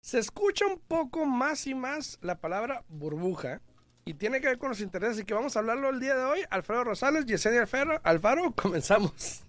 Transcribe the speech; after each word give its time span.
Se 0.00 0.18
escucha 0.18 0.66
un 0.66 0.78
poco 0.78 1.24
más 1.24 1.66
y 1.66 1.74
más 1.74 2.18
la 2.20 2.38
palabra 2.38 2.84
burbuja 2.88 3.62
y 4.04 4.14
tiene 4.14 4.40
que 4.40 4.48
ver 4.48 4.58
con 4.58 4.68
los 4.68 4.80
intereses 4.80 5.20
y 5.20 5.24
que 5.24 5.32
vamos 5.32 5.56
a 5.56 5.60
hablarlo 5.60 5.88
el 5.88 6.00
día 6.00 6.14
de 6.14 6.24
hoy. 6.24 6.40
Alfredo 6.50 6.84
Rosales, 6.84 7.24
Yesenia 7.24 7.62
Alfaro, 7.62 8.00
Alfaro, 8.02 8.52
comenzamos. 8.56 9.42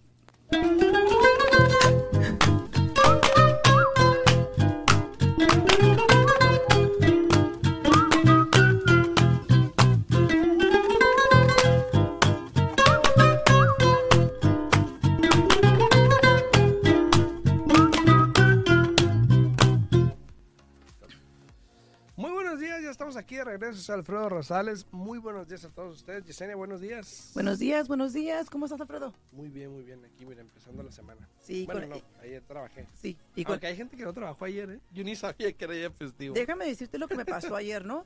Regreso. 23.71 23.93
Alfredo 23.93 24.29
Rosales. 24.29 24.85
Muy 24.91 25.19
buenos 25.19 25.47
días 25.47 25.63
a 25.65 25.69
todos 25.69 25.97
ustedes. 25.97 26.25
Yesenia, 26.25 26.55
buenos 26.55 26.81
días. 26.81 27.31
Buenos 27.33 27.59
días, 27.59 27.87
buenos 27.87 28.13
días. 28.13 28.49
¿Cómo 28.49 28.65
estás, 28.65 28.81
Alfredo? 28.81 29.13
Muy 29.31 29.49
bien, 29.49 29.71
muy 29.71 29.83
bien. 29.83 30.03
Aquí, 30.05 30.25
mira, 30.25 30.41
empezando 30.41 30.83
la 30.83 30.91
semana. 30.91 31.27
Sí, 31.39 31.65
Bueno, 31.65 31.87
no, 31.87 32.01
ayer 32.21 32.43
trabajé. 32.43 32.87
sí. 33.01 33.17
Y 33.35 33.45
Aunque 33.47 33.67
hay 33.67 33.75
gente 33.75 33.95
que 33.97 34.03
no 34.03 34.13
trabajó 34.13 34.45
ayer, 34.45 34.69
¿eh? 34.69 34.79
Yo 34.91 35.03
ni 35.03 35.15
sabía 35.15 35.51
que 35.53 35.65
era 35.65 35.73
día 35.73 35.91
festivo. 35.91 36.33
déjame 36.35 36.65
decirte 36.65 36.97
lo 36.97 37.07
que 37.07 37.15
me 37.15 37.25
pasó 37.25 37.55
ayer, 37.55 37.85
¿no? 37.85 38.05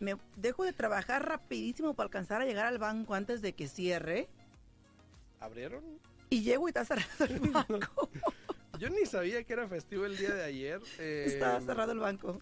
Me 0.00 0.16
dejo 0.36 0.64
de 0.64 0.72
trabajar 0.72 1.26
rapidísimo 1.28 1.94
para 1.94 2.06
alcanzar 2.06 2.40
a 2.40 2.44
llegar 2.44 2.66
al 2.66 2.78
banco 2.78 3.14
antes 3.14 3.42
de 3.42 3.52
que 3.54 3.66
cierre 3.66 4.28
¿Abrieron? 5.40 5.82
y 6.30 6.42
llego 6.42 6.68
y 6.68 6.70
está 6.70 6.84
cerrado 6.84 7.24
el 7.24 7.40
banco. 7.50 8.08
Yo 8.78 8.90
ni 8.90 9.06
sabía 9.06 9.42
que 9.42 9.52
era 9.52 9.66
festivo 9.66 10.04
el 10.04 10.16
día 10.16 10.32
de 10.34 10.44
ayer. 10.44 10.80
Eh, 11.00 11.24
Estaba 11.26 11.60
cerrado 11.60 11.90
el 11.92 11.98
banco. 11.98 12.40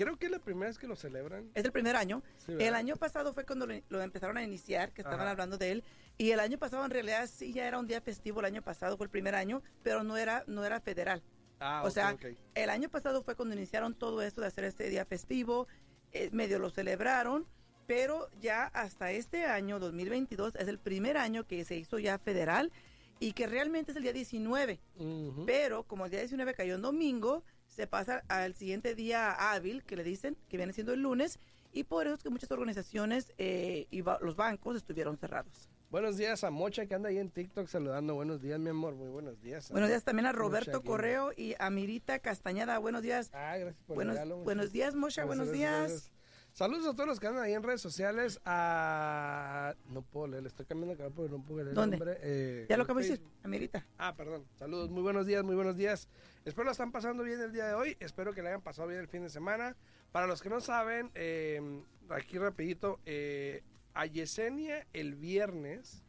Creo 0.00 0.16
que 0.16 0.26
es 0.26 0.32
la 0.32 0.38
primera 0.38 0.68
vez 0.68 0.78
que 0.78 0.86
lo 0.86 0.96
celebran. 0.96 1.50
Es 1.54 1.62
el 1.62 1.72
primer 1.72 1.94
año. 1.94 2.22
El 2.48 2.74
año 2.74 2.96
pasado 2.96 3.34
fue 3.34 3.44
cuando 3.44 3.66
lo, 3.66 3.74
lo 3.90 4.00
empezaron 4.00 4.38
a 4.38 4.42
iniciar, 4.42 4.92
que 4.92 5.02
estaban 5.02 5.20
Ajá. 5.20 5.32
hablando 5.32 5.58
de 5.58 5.72
él. 5.72 5.84
Y 6.16 6.30
el 6.30 6.40
año 6.40 6.56
pasado 6.56 6.86
en 6.86 6.90
realidad 6.90 7.28
sí 7.30 7.52
ya 7.52 7.66
era 7.66 7.78
un 7.78 7.86
día 7.86 8.00
festivo, 8.00 8.40
el 8.40 8.46
año 8.46 8.62
pasado 8.62 8.96
fue 8.96 9.04
el 9.04 9.10
primer 9.10 9.34
año, 9.34 9.62
pero 9.82 10.02
no 10.02 10.16
era, 10.16 10.42
no 10.46 10.64
era 10.64 10.80
federal. 10.80 11.22
Ah, 11.58 11.82
o 11.84 11.90
sea. 11.90 12.16
El 12.54 12.70
año 12.70 12.88
pasado 12.88 13.22
fue 13.22 13.36
cuando 13.36 13.54
iniciaron 13.54 13.94
todo 13.94 14.22
esto 14.22 14.40
de 14.40 14.46
hacer 14.46 14.64
este 14.64 14.88
día 14.88 15.04
festivo, 15.04 15.68
eh, 16.12 16.30
medio 16.32 16.58
lo 16.58 16.70
celebraron, 16.70 17.46
pero 17.86 18.30
ya 18.40 18.68
hasta 18.68 19.12
este 19.12 19.44
año, 19.44 19.78
2022, 19.78 20.54
es 20.56 20.68
el 20.68 20.78
primer 20.78 21.18
año 21.18 21.46
que 21.46 21.62
se 21.66 21.76
hizo 21.76 21.98
ya 21.98 22.18
federal 22.18 22.72
y 23.18 23.34
que 23.34 23.46
realmente 23.46 23.90
es 23.90 23.98
el 23.98 24.02
día 24.02 24.14
19. 24.14 24.80
Ujú. 24.96 25.44
Pero 25.44 25.82
como 25.82 26.06
el 26.06 26.10
día 26.10 26.20
19 26.20 26.54
cayó 26.54 26.74
en 26.76 26.80
domingo, 26.80 27.44
se 27.70 27.86
pasa 27.86 28.22
al 28.28 28.54
siguiente 28.54 28.94
día 28.94 29.32
hábil, 29.32 29.82
que 29.84 29.96
le 29.96 30.04
dicen, 30.04 30.36
que 30.48 30.56
viene 30.56 30.72
siendo 30.72 30.92
el 30.92 31.00
lunes, 31.00 31.38
y 31.72 31.84
por 31.84 32.06
eso 32.06 32.16
es 32.16 32.22
que 32.22 32.30
muchas 32.30 32.50
organizaciones 32.50 33.32
eh, 33.38 33.86
y 33.90 34.02
los 34.02 34.36
bancos 34.36 34.76
estuvieron 34.76 35.16
cerrados. 35.16 35.70
Buenos 35.90 36.16
días 36.16 36.44
a 36.44 36.50
Mocha 36.50 36.86
que 36.86 36.94
anda 36.94 37.08
ahí 37.08 37.18
en 37.18 37.30
TikTok 37.30 37.66
saludando. 37.66 38.14
Buenos 38.14 38.40
días, 38.40 38.60
mi 38.60 38.70
amor. 38.70 38.94
Muy 38.94 39.08
buenos 39.08 39.40
días. 39.40 39.70
Buenos 39.70 39.88
días 39.88 40.04
también 40.04 40.26
a 40.26 40.32
Roberto 40.32 40.70
gente. 40.72 40.86
Correo 40.86 41.32
y 41.36 41.54
a 41.58 41.68
Mirita 41.70 42.20
Castañeda. 42.20 42.78
Buenos 42.78 43.02
días. 43.02 43.30
Ah, 43.32 43.56
gracias 43.56 43.82
por 43.86 43.96
Buenos, 43.96 44.14
regalo, 44.14 44.36
Mocha. 44.36 44.44
buenos 44.44 44.72
días, 44.72 44.94
Mosha. 44.94 45.22
Gracias, 45.24 45.26
Buenos 45.26 45.48
gracias, 45.48 45.90
días. 45.90 46.12
Saludos 46.52 46.86
a 46.88 46.92
todos 46.94 47.06
los 47.06 47.20
que 47.20 47.26
andan 47.28 47.44
ahí 47.44 47.52
en 47.52 47.62
redes 47.62 47.80
sociales. 47.80 48.40
A... 48.44 49.74
No 49.88 50.02
puedo 50.02 50.26
leer, 50.26 50.42
le 50.42 50.48
estoy 50.48 50.66
cambiando 50.66 50.96
canal 50.96 51.12
porque 51.12 51.30
no 51.30 51.42
puedo 51.42 51.62
leer 51.64 51.74
¿Dónde? 51.74 51.96
el 51.96 52.00
nombre. 52.00 52.18
Eh, 52.22 52.66
Ya 52.68 52.76
lo 52.76 52.82
acabo 52.82 52.98
de 52.98 53.04
decir, 53.06 53.18
Facebook. 53.18 53.38
a 53.44 53.48
Mirita. 53.48 53.86
Ah, 53.98 54.14
perdón. 54.16 54.44
Saludos, 54.58 54.90
muy 54.90 55.02
buenos 55.02 55.26
días, 55.26 55.44
muy 55.44 55.54
buenos 55.54 55.76
días. 55.76 56.08
Espero 56.44 56.64
la 56.66 56.72
están 56.72 56.90
pasando 56.92 57.22
bien 57.22 57.40
el 57.40 57.52
día 57.52 57.66
de 57.66 57.74
hoy. 57.74 57.96
Espero 58.00 58.34
que 58.34 58.42
le 58.42 58.48
hayan 58.48 58.62
pasado 58.62 58.88
bien 58.88 59.00
el 59.00 59.08
fin 59.08 59.22
de 59.22 59.30
semana. 59.30 59.76
Para 60.12 60.26
los 60.26 60.42
que 60.42 60.50
no 60.50 60.60
saben, 60.60 61.10
eh, 61.14 61.82
aquí 62.10 62.36
rapidito, 62.38 62.98
eh, 63.06 63.62
a 63.94 64.06
Yesenia 64.06 64.86
el 64.92 65.14
viernes 65.14 66.02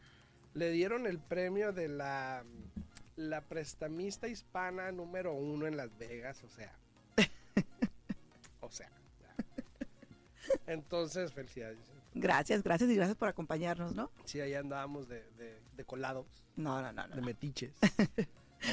le 0.54 0.72
dieron 0.72 1.06
el 1.06 1.20
premio 1.20 1.72
de 1.72 1.88
la, 1.88 2.44
la 3.16 3.42
prestamista 3.42 4.28
hispana 4.28 4.92
número 4.92 5.34
uno 5.34 5.68
en 5.68 5.78
Las 5.78 5.96
Vegas, 5.98 6.44
o 6.44 6.50
sea. 6.50 6.76
o 8.60 8.70
sea. 8.72 8.90
Entonces, 10.68 11.34
felicidades. 11.34 11.78
Gracias, 12.14 12.62
gracias 12.64 12.90
y 12.90 12.96
gracias 12.96 13.18
por 13.18 13.30
acompañarnos, 13.30 13.96
¿no? 13.96 14.12
Sí, 14.26 14.42
ahí 14.42 14.54
andábamos 14.54 15.08
de, 15.08 15.24
de, 15.38 15.60
de 15.76 15.86
colados. 15.86 16.28
No, 16.56 16.82
no, 16.82 16.92
no, 16.92 17.08
no. 17.08 17.16
de 17.16 17.22
metiches. 17.22 17.74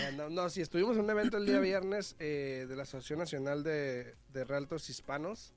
Andamos. 0.09 0.33
no, 0.33 0.49
sí, 0.51 0.61
estuvimos 0.61 0.97
en 0.97 1.05
un 1.05 1.11
evento 1.11 1.39
el 1.39 1.47
día 1.47 1.61
viernes 1.61 2.17
eh, 2.19 2.67
de 2.69 2.77
la 2.77 2.83
Asociación 2.83 3.21
Nacional 3.21 3.62
de, 3.62 4.17
de 4.33 4.45
Realtors 4.45 4.91
Hispanos 4.91 5.55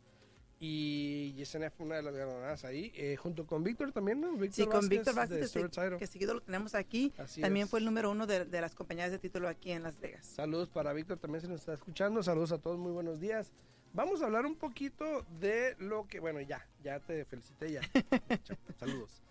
y 0.64 1.34
Yesenia 1.34 1.72
fue 1.72 1.88
una 1.88 1.96
de 1.96 2.04
las 2.04 2.16
ganadoras 2.16 2.64
ahí, 2.66 2.92
eh, 2.94 3.16
junto 3.16 3.48
con 3.48 3.64
Víctor 3.64 3.92
también, 3.92 4.22
¿no? 4.22 4.38
Sí, 4.52 4.68
con 4.68 4.88
Víctor 4.88 5.16
Vázquez, 5.16 5.52
que, 5.52 5.68
Title. 5.70 5.98
que 5.98 6.06
seguido 6.06 6.36
lo 6.36 6.42
tenemos 6.42 6.76
aquí. 6.76 7.12
Así 7.18 7.42
También 7.42 7.64
es. 7.64 7.70
fue 7.72 7.80
el 7.80 7.86
número 7.86 8.12
uno 8.12 8.28
de, 8.28 8.46
de 8.46 8.62
las 8.62 8.76
compañías 8.76 9.10
de 9.10 9.18
título 9.18 9.50
aquí 9.50 9.72
en 9.72 9.82
Las 9.82 10.00
Vegas. 10.00 10.24
Saludos 10.28 10.70
para 10.70 10.94
Víctor, 10.94 11.18
también 11.18 11.42
se 11.42 11.48
nos 11.48 11.62
está 11.62 11.74
escuchando. 11.74 12.22
Saludos 12.22 12.52
a 12.52 12.60
todos, 12.60 12.78
muy 12.78 12.92
buenos 12.92 13.20
días. 13.20 13.52
Vamos 13.94 14.22
a 14.22 14.26
hablar 14.26 14.46
un 14.46 14.56
poquito 14.56 15.26
de 15.40 15.76
lo 15.80 16.08
que, 16.08 16.20
bueno, 16.20 16.40
ya, 16.42 16.66
ya 16.84 17.00
te 17.00 17.26
felicité, 17.26 17.74
ya. 17.74 17.82
Saludos. 18.80 19.22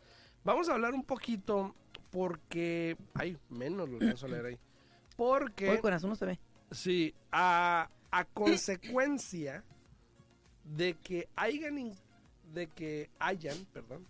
Vamos 0.44 0.68
a 0.68 0.74
hablar 0.74 0.94
un 0.94 1.04
poquito 1.04 1.74
porque, 2.10 2.96
ay, 3.14 3.38
menos 3.48 3.88
lo 3.88 3.98
a 3.98 4.28
leer 4.28 4.46
ahí. 4.46 4.58
Porque... 5.16 5.70
Hoy 5.70 5.78
corazón 5.78 6.10
no 6.10 6.16
se 6.16 6.26
ve. 6.26 6.40
Sí, 6.70 7.14
a, 7.32 7.90
a 8.10 8.24
consecuencia 8.26 9.64
de 10.64 10.94
que 10.94 11.28
hayan, 11.36 11.92
de 12.52 12.66
que 12.68 13.10
hayan, 13.18 13.56
perdón, 13.72 14.06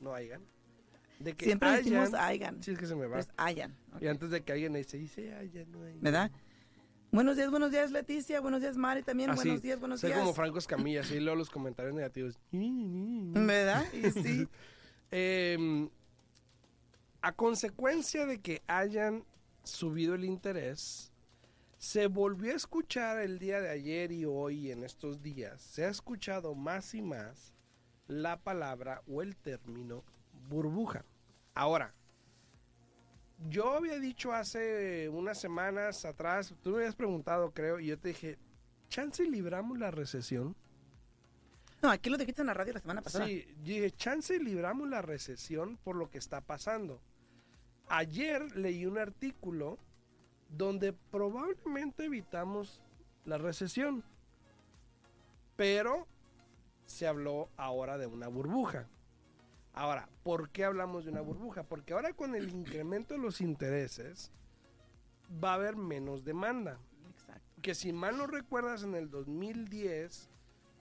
no 0.00 0.14
hayan, 0.14 0.42
de 1.18 1.34
que 1.34 1.44
Siempre 1.44 1.68
hayan, 1.68 1.84
decimos 1.84 2.14
Aigan. 2.14 2.62
sí 2.62 2.70
es 2.72 2.78
que 2.78 2.86
se 2.86 2.94
me 2.94 3.02
va, 3.06 3.16
pero 3.16 3.20
es 3.20 3.28
Ayan. 3.36 3.76
ok. 3.94 4.02
y 4.02 4.06
antes 4.06 4.30
de 4.30 4.42
que 4.42 4.52
alguien 4.52 4.72
dice, 4.74 4.96
dice 4.96 5.34
hayan, 5.34 5.70
no 5.72 5.82
hayan. 5.82 6.00
¿Verdad? 6.00 6.30
Buenos 7.10 7.36
días, 7.36 7.50
buenos 7.50 7.70
días, 7.70 7.90
Leticia. 7.90 8.40
Buenos 8.40 8.60
días, 8.60 8.76
Mari. 8.76 9.02
También 9.02 9.30
Así, 9.30 9.38
buenos 9.44 9.62
días, 9.62 9.80
buenos 9.80 10.00
Soy 10.00 10.10
días. 10.10 10.20
como 10.20 10.34
Franco 10.34 10.58
Escamilla, 10.58 11.00
así 11.00 11.18
leo 11.18 11.34
los 11.34 11.48
comentarios 11.48 11.94
negativos. 11.94 12.38
¿Verdad? 12.52 13.84
Y 13.94 14.10
sí. 14.10 14.48
Em, 15.10 15.88
a 17.22 17.32
consecuencia 17.32 18.26
de 18.26 18.40
que 18.40 18.62
hayan 18.66 19.24
subido 19.64 20.14
el 20.14 20.24
interés, 20.24 21.10
se 21.78 22.08
volvió 22.08 22.52
a 22.52 22.56
escuchar 22.56 23.18
el 23.20 23.38
día 23.38 23.60
de 23.60 23.70
ayer 23.70 24.12
y 24.12 24.26
hoy 24.26 24.70
en 24.70 24.84
estos 24.84 25.22
días, 25.22 25.62
se 25.62 25.86
ha 25.86 25.88
escuchado 25.88 26.54
más 26.54 26.94
y 26.94 27.00
más 27.00 27.54
la 28.06 28.38
palabra 28.38 29.02
o 29.06 29.22
el 29.22 29.34
término 29.36 30.04
burbuja. 30.48 31.06
Ahora, 31.54 31.94
yo 33.46 33.74
había 33.74 33.98
dicho 33.98 34.32
hace 34.32 35.08
unas 35.08 35.38
semanas 35.38 36.04
atrás, 36.04 36.54
tú 36.62 36.70
me 36.70 36.78
habías 36.78 36.96
preguntado, 36.96 37.52
creo, 37.52 37.78
y 37.78 37.86
yo 37.86 37.98
te 37.98 38.08
dije, 38.08 38.38
¿chance 38.88 39.22
libramos 39.24 39.78
la 39.78 39.90
recesión? 39.90 40.56
No, 41.80 41.90
aquí 41.90 42.10
lo 42.10 42.18
dijiste 42.18 42.40
en 42.40 42.48
la 42.48 42.54
radio 42.54 42.72
la 42.72 42.80
semana 42.80 43.02
pasada. 43.02 43.26
Sí, 43.26 43.46
yo 43.58 43.74
dije, 43.74 43.90
chance 43.92 44.38
libramos 44.40 44.88
la 44.88 45.02
recesión 45.02 45.76
por 45.84 45.94
lo 45.94 46.10
que 46.10 46.18
está 46.18 46.40
pasando. 46.40 47.00
Ayer 47.88 48.56
leí 48.56 48.84
un 48.84 48.98
artículo 48.98 49.78
donde 50.48 50.92
probablemente 50.92 52.06
evitamos 52.06 52.82
la 53.24 53.38
recesión, 53.38 54.02
pero 55.56 56.06
se 56.86 57.06
habló 57.06 57.48
ahora 57.56 57.98
de 57.98 58.06
una 58.06 58.26
burbuja. 58.28 58.88
Ahora, 59.78 60.08
¿por 60.24 60.50
qué 60.50 60.64
hablamos 60.64 61.04
de 61.04 61.12
una 61.12 61.20
burbuja? 61.20 61.62
Porque 61.62 61.92
ahora 61.92 62.12
con 62.12 62.34
el 62.34 62.48
incremento 62.50 63.14
de 63.14 63.20
los 63.20 63.40
intereses 63.40 64.32
va 65.42 65.52
a 65.52 65.54
haber 65.54 65.76
menos 65.76 66.24
demanda 66.24 66.80
Exacto. 67.12 67.46
que 67.62 67.76
si 67.76 67.92
mal 67.92 68.18
no 68.18 68.26
recuerdas 68.26 68.82
en 68.82 68.96
el 68.96 69.08
2010, 69.08 70.30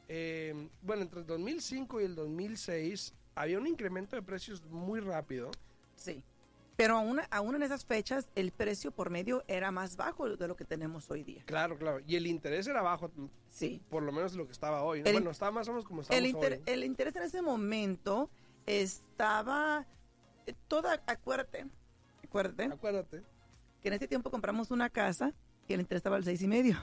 eh, 0.07 0.69
bueno, 0.81 1.03
entre 1.03 1.19
el 1.19 1.27
2005 1.27 2.01
y 2.01 2.05
el 2.05 2.15
2006 2.15 3.13
había 3.35 3.59
un 3.59 3.67
incremento 3.67 4.15
de 4.15 4.23
precios 4.23 4.63
muy 4.65 4.99
rápido. 4.99 5.51
Sí. 5.95 6.23
Pero 6.75 6.97
aún, 6.97 7.19
aún 7.29 7.55
en 7.55 7.61
esas 7.61 7.85
fechas, 7.85 8.27
el 8.33 8.51
precio 8.51 8.89
por 8.89 9.11
medio 9.11 9.43
era 9.47 9.69
más 9.69 9.95
bajo 9.95 10.27
de 10.35 10.47
lo 10.47 10.55
que 10.55 10.65
tenemos 10.65 11.11
hoy 11.11 11.23
día. 11.23 11.43
Claro, 11.45 11.77
claro. 11.77 11.99
Y 12.07 12.15
el 12.15 12.25
interés 12.25 12.65
era 12.65 12.81
bajo, 12.81 13.11
Sí. 13.51 13.79
por 13.91 14.01
lo 14.01 14.11
menos 14.11 14.33
lo 14.33 14.47
que 14.47 14.53
estaba 14.53 14.81
hoy. 14.81 15.03
El- 15.05 15.11
bueno, 15.13 15.29
estaba 15.29 15.51
más 15.51 15.67
o 15.67 15.71
menos 15.73 15.85
como 15.85 16.01
inter- 16.01 16.53
hoy. 16.53 16.63
el 16.65 16.83
interés 16.83 17.15
en 17.15 17.21
ese 17.23 17.43
momento 17.43 18.31
estaba 18.67 19.87
eh, 20.45 20.53
toda, 20.67 21.01
acuérdate, 21.07 21.65
acuérdate 22.23 22.65
Acuérdate. 22.65 23.23
que 23.81 23.87
en 23.87 23.93
ese 23.95 24.07
tiempo 24.07 24.29
compramos 24.29 24.69
una 24.69 24.89
casa 24.89 25.33
y 25.67 25.73
el 25.73 25.79
interés 25.79 25.99
estaba 25.99 26.17
al 26.17 26.23
seis 26.23 26.41
y 26.41 26.47
medio. 26.47 26.77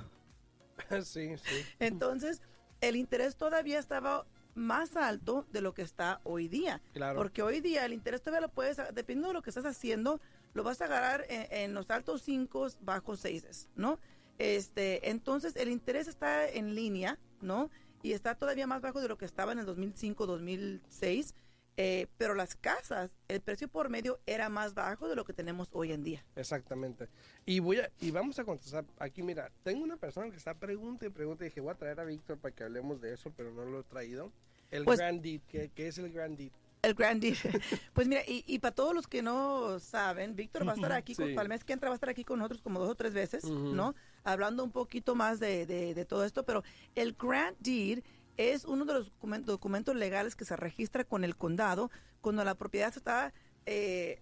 sí, 1.05 1.37
sí. 1.39 1.65
Entonces, 1.79 2.43
el 2.81 2.97
interés 2.97 3.37
todavía 3.37 3.79
estaba 3.79 4.27
más 4.55 4.97
alto 4.97 5.47
de 5.53 5.61
lo 5.61 5.75
que 5.75 5.83
está 5.83 6.21
hoy 6.25 6.49
día. 6.49 6.81
Claro. 6.93 7.17
Porque 7.17 7.43
hoy 7.43 7.61
día 7.61 7.85
el 7.85 7.93
interés 7.93 8.23
todavía 8.23 8.47
lo 8.47 8.53
puedes, 8.53 8.77
dependiendo 8.95 9.29
de 9.29 9.35
lo 9.35 9.43
que 9.43 9.51
estás 9.51 9.67
haciendo, 9.67 10.21
lo 10.55 10.63
vas 10.63 10.81
a 10.81 10.87
agarrar 10.87 11.25
en, 11.29 11.47
en 11.51 11.75
los 11.75 11.91
altos 11.91 12.23
5, 12.23 12.69
bajos 12.81 13.21
6, 13.21 13.69
¿no? 13.77 13.99
Este, 14.39 15.11
entonces 15.11 15.55
el 15.57 15.71
interés 15.71 16.09
está 16.09 16.49
en 16.49 16.75
línea, 16.75 17.19
¿no? 17.41 17.71
Y 18.03 18.13
está 18.13 18.35
todavía 18.35 18.67
más 18.67 18.81
bajo 18.83 19.01
de 19.01 19.09
lo 19.09 19.17
que 19.17 19.25
estaba 19.25 19.53
en 19.53 19.61
el 19.61 19.67
2005, 19.67 20.27
2006. 20.27 21.35
Eh, 21.77 22.07
pero 22.19 22.35
las 22.35 22.55
casas, 22.55 23.11
el 23.27 23.41
precio 23.41 23.67
por 23.67 23.89
medio 23.89 24.21
era 24.27 24.49
más 24.49 24.75
bajo 24.75 25.09
de 25.09 25.17
lo 25.17 25.25
que 25.25 25.33
tenemos 25.33 25.69
hoy 25.73 25.91
en 25.93 26.05
día. 26.05 26.25
Exactamente. 26.37 27.09
Y 27.47 27.59
voy 27.59 27.79
a, 27.81 27.91
y 28.01 28.13
vamos 28.13 28.39
a 28.39 28.45
contestar 28.45 28.85
aquí, 28.99 29.23
mira, 29.23 29.51
tengo 29.65 29.83
una 29.83 29.97
persona 29.97 30.31
que 30.31 30.37
está 30.37 30.55
pregunta 30.55 31.05
y 31.07 31.09
pregunta 31.11 31.45
y 31.45 31.49
dije, 31.49 31.61
voy 31.61 31.73
a 31.73 31.75
traer 31.75 31.99
a 31.99 32.05
Víctor 32.05 32.39
para 32.39 32.55
que 32.55 32.63
hablemos 32.63 33.01
de 33.01 33.13
eso, 33.15 33.33
pero 33.37 33.51
no 33.53 33.65
lo 33.65 33.81
he 33.81 33.85
traído. 33.85 34.31
El 34.71 34.85
Pues- 34.85 34.99
Grand 35.01 35.21
Deed, 35.21 35.41
¿qué, 35.49 35.71
qué 35.75 35.89
es 35.89 35.99
el 35.99 36.13
Grand 36.13 36.37
Deed? 36.37 36.53
El 36.83 36.95
Grand 36.95 37.21
Deal. 37.21 37.35
Pues 37.95 38.07
mira, 38.07 38.21
y, 38.27 38.45
y 38.47 38.59
para 38.61 38.75
todos 38.75 38.95
los 38.95 39.09
que 39.09 39.23
no 39.23 39.81
saben, 39.81 40.37
Víctor 40.37 40.69
va 40.69 40.73
a 40.73 40.75
estar 40.77 40.93
aquí, 40.93 41.15
con, 41.15 41.27
Sí. 41.29 41.35
para 41.35 41.43
el 41.45 41.49
mes 41.49 41.65
que 41.65 41.73
entra 41.73 41.89
va 41.89 41.95
a 41.95 41.97
estar 41.97 42.11
aquí 42.11 42.25
con 42.25 42.39
nosotros 42.39 42.61
como 42.63 42.79
dos 42.79 42.91
o 42.91 42.95
tres 42.95 43.15
veces. 43.15 43.45
¿no? 43.45 43.95
Hablando 44.23 44.63
un 44.63 44.71
poquito 44.71 45.15
más 45.17 45.41
de, 45.41 45.65
de- 45.67 45.95
de 45.95 46.05
todo 46.05 46.25
esto, 46.25 46.45
pero 46.45 46.63
el 46.95 47.15
Grand 47.15 47.57
Deed 47.59 48.01
es 48.37 48.65
uno 48.65 48.85
de 48.85 48.95
los 48.95 49.11
documen- 49.13 49.45
documentos 49.45 49.95
legales 49.95 50.35
que 50.37 50.45
se 50.45 50.57
registra 50.57 51.05
con 51.05 51.25
el 51.25 51.37
condado 51.37 51.91
cuando 52.21 52.45
la 52.45 52.55
propiedad 52.55 52.93
se 52.93 52.99
está 52.99 53.33
eh, 53.67 54.21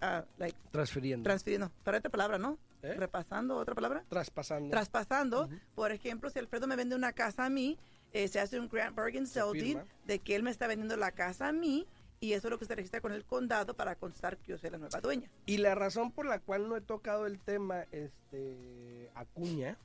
ah, 0.00 0.24
like, 0.38 0.58
Transfiriendo. 0.70 1.24
transfiriendo. 1.24 1.70
Para 1.84 1.98
otra 1.98 2.10
palabra, 2.10 2.38
¿no? 2.38 2.58
¿Eh? 2.82 2.94
Repasando, 2.94 3.56
otra 3.56 3.74
palabra. 3.74 4.04
Traspasando. 4.08 4.70
Traspasando, 4.70 5.48
por 5.74 5.92
ejemplo, 5.92 6.30
si 6.30 6.38
Alfredo 6.38 6.66
me 6.66 6.76
vende 6.76 6.94
una 6.94 7.12
casa 7.12 7.44
a 7.46 7.50
mí, 7.50 7.78
eh, 8.12 8.28
se 8.28 8.40
hace 8.40 8.60
un 8.60 8.68
Grant 8.68 8.94
Bargain 8.96 9.26
Sale 9.26 9.82
de 10.06 10.18
que 10.20 10.36
él 10.36 10.42
me 10.42 10.50
está 10.50 10.66
vendiendo 10.66 10.96
la 10.96 11.10
casa 11.12 11.48
a 11.48 11.52
mí 11.52 11.86
y 12.20 12.32
eso 12.32 12.46
es 12.48 12.50
lo 12.50 12.58
que 12.58 12.64
se 12.64 12.74
registra 12.74 13.00
con 13.00 13.12
el 13.12 13.24
condado 13.24 13.74
para 13.74 13.96
constar 13.96 14.38
que 14.38 14.52
yo 14.52 14.58
soy 14.58 14.70
la 14.70 14.78
nueva 14.78 15.00
dueña. 15.00 15.28
Y 15.46 15.58
la 15.58 15.74
razón 15.74 16.12
por 16.12 16.26
la 16.26 16.38
cual 16.38 16.68
no 16.68 16.76
he 16.76 16.80
tocado 16.80 17.26
el 17.26 17.38
tema 17.40 17.84
este 17.92 19.10
Acuña 19.14 19.76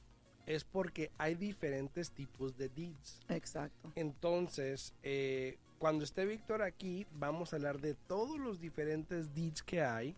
es 0.45 0.63
porque 0.63 1.11
hay 1.17 1.35
diferentes 1.35 2.11
tipos 2.11 2.57
de 2.57 2.69
deeds. 2.69 3.21
Exacto. 3.29 3.91
Entonces, 3.95 4.93
eh, 5.03 5.57
cuando 5.79 6.03
esté 6.03 6.25
Víctor 6.25 6.61
aquí, 6.61 7.05
vamos 7.13 7.53
a 7.53 7.55
hablar 7.57 7.79
de 7.81 7.93
todos 7.95 8.39
los 8.39 8.59
diferentes 8.59 9.33
deeds 9.33 9.63
que 9.63 9.81
hay, 9.81 10.15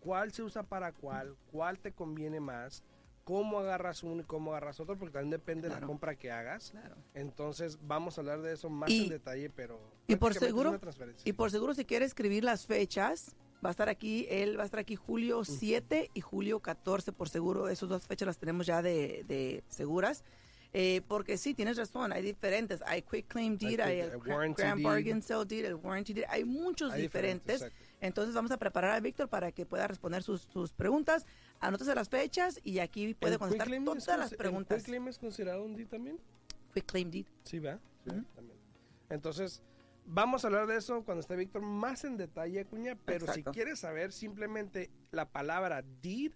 cuál 0.00 0.32
se 0.32 0.42
usa 0.42 0.62
para 0.62 0.92
cuál, 0.92 1.36
cuál 1.50 1.78
te 1.78 1.92
conviene 1.92 2.40
más, 2.40 2.82
cómo 3.24 3.58
agarras 3.60 4.02
uno 4.02 4.22
y 4.22 4.24
cómo 4.24 4.50
agarras 4.50 4.80
otro, 4.80 4.96
porque 4.98 5.12
también 5.12 5.30
depende 5.30 5.68
de 5.68 5.74
la 5.80 5.86
compra 5.86 6.16
que 6.16 6.30
hagas. 6.32 6.70
Claro. 6.70 6.96
Entonces, 7.14 7.78
vamos 7.82 8.16
a 8.18 8.22
hablar 8.22 8.40
de 8.42 8.54
eso 8.54 8.68
más 8.70 8.90
Y- 8.90 9.04
en 9.04 9.08
detalle, 9.10 9.50
pero... 9.50 9.78
y 10.06 10.16
por 10.16 10.34
seguro-. 10.34 10.78
Y 11.24 11.32
por 11.32 11.50
seguro, 11.50 11.74
si 11.74 11.84
quiere 11.84 12.04
escribir 12.06 12.42
las 12.44 12.66
fechas, 12.66 13.36
va 13.64 13.68
a 13.68 13.72
estar 13.72 13.88
aquí, 13.88 14.26
él 14.30 14.58
va 14.58 14.62
a 14.62 14.66
estar 14.66 14.80
aquí 14.80 14.96
julio 14.96 15.44
7 15.44 16.10
y 16.14 16.20
julio 16.20 16.60
14, 16.60 17.12
por 17.12 17.28
seguro. 17.28 17.68
Esas 17.68 17.88
dos 17.88 18.06
fechas 18.06 18.26
las 18.26 18.38
tenemos 18.38 18.66
ya 18.66 18.82
de, 18.82 19.24
de 19.28 19.62
seguras. 19.68 20.24
Eh, 20.72 21.02
porque 21.08 21.36
sí, 21.36 21.52
tienes 21.52 21.76
razón, 21.76 22.12
hay 22.12 22.22
diferentes. 22.22 22.80
Hay 22.86 23.02
Quick 23.02 23.26
Claim 23.26 23.58
Deed, 23.58 23.70
quick- 23.78 23.80
hay 23.80 24.00
el 24.00 24.18
Grand. 24.20 24.82
Bargain 24.82 25.20
Sale 25.20 25.44
Deed, 25.44 25.64
el 25.64 25.74
Warranty 25.74 26.12
Deed. 26.12 26.24
Hay 26.28 26.44
muchos 26.44 26.92
Hay 26.92 27.02
diferentes. 27.02 27.62
exacto. 27.62 27.76
Entonces 28.00 28.34
vamos 28.34 28.50
a 28.52 28.56
preparar 28.56 28.92
a 28.92 29.00
Víctor 29.00 29.28
para 29.28 29.50
que 29.52 29.66
pueda 29.66 29.86
responder 29.88 30.22
sus, 30.22 30.42
sus 30.52 30.72
preguntas. 30.72 31.26
Anótese 31.58 31.92
las 31.94 32.08
fechas 32.08 32.60
y 32.62 32.78
aquí 32.78 33.14
puede 33.14 33.34
¿El 33.34 33.38
contestar 33.40 33.68
todas 33.68 34.18
las 34.20 34.34
preguntas. 34.34 34.78
¿El 34.78 34.84
quitclaim 34.84 35.08
es 35.08 35.18
considerado 35.18 35.64
un 35.64 35.74
deed 35.74 35.88
también? 35.88 36.18
Quick 36.72 36.86
Claim 36.86 37.10
Deed. 37.10 37.26
Sí, 37.44 37.58
va. 37.58 37.78
Sí, 38.04 38.10
Ujú. 38.10 38.22
también. 38.36 38.58
Entonces, 39.10 39.60
vamos 40.12 40.44
a 40.44 40.48
hablar 40.48 40.66
de 40.66 40.76
eso 40.76 41.04
cuando 41.04 41.20
esté 41.20 41.36
Víctor 41.36 41.62
más 41.62 42.04
en 42.04 42.16
detalle, 42.16 42.64
Cuña. 42.66 42.96
Pero 43.04 43.26
Exacto. 43.26 43.50
si 43.52 43.54
quieres 43.54 43.78
saber, 43.80 44.12
simplemente 44.12 44.90
la 45.10 45.26
palabra 45.30 45.82
deed 46.02 46.32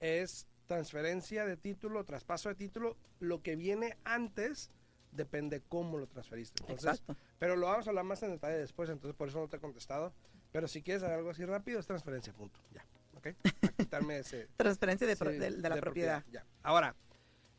es 0.00 0.46
transferencia 0.66 1.44
de 1.46 1.56
título, 1.56 2.04
traspaso 2.04 2.48
de 2.48 2.54
título. 2.54 2.96
Lo 3.20 3.42
que 3.42 3.56
viene 3.56 3.96
antes 4.04 4.70
depende 5.12 5.60
cómo 5.68 5.98
lo 5.98 6.06
transferiste. 6.06 6.62
Entonces, 6.62 7.00
Exacto. 7.00 7.16
pero 7.38 7.56
lo 7.56 7.66
vamos 7.66 7.86
a 7.86 7.90
hablar 7.90 8.04
más 8.04 8.22
en 8.22 8.30
detalle 8.30 8.56
después, 8.58 8.88
entonces 8.90 9.14
por 9.16 9.28
eso 9.28 9.40
no 9.40 9.48
te 9.48 9.56
he 9.56 9.60
contestado. 9.60 10.12
Pero 10.52 10.68
si 10.68 10.82
quieres 10.82 11.02
saber 11.02 11.18
algo 11.18 11.30
así 11.30 11.44
rápido, 11.44 11.78
es 11.80 11.86
transferencia, 11.86 12.32
punto. 12.32 12.58
Ya. 12.72 12.84
¿Ok? 13.14 13.28
Para 13.60 13.72
quitarme 13.74 14.18
ese. 14.18 14.48
Transferencia 14.56 15.06
de, 15.06 15.14
de- 15.14 15.50
de 15.56 15.68
la 15.68 15.76
propiedad. 15.76 16.24
Ya. 16.30 16.44
Ahora, 16.62 16.94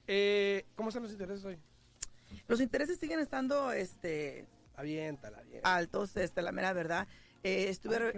eh, 0.08 0.66
¿cómo 0.76 0.90
están 0.90 1.04
los 1.04 1.12
intereses 1.12 1.44
hoy? 1.46 1.58
Los 2.48 2.60
intereses 2.60 3.00
siguen 3.00 3.20
estando 3.20 3.72
este, 3.72 4.46
Aviéntala, 4.76 5.38
aviéntala. 5.40 5.76
altos, 5.76 6.16
este, 6.18 6.42
la 6.42 6.52
mera 6.52 6.74
verdad. 6.74 7.08
Eh, 7.46 7.68
estuve, 7.68 8.14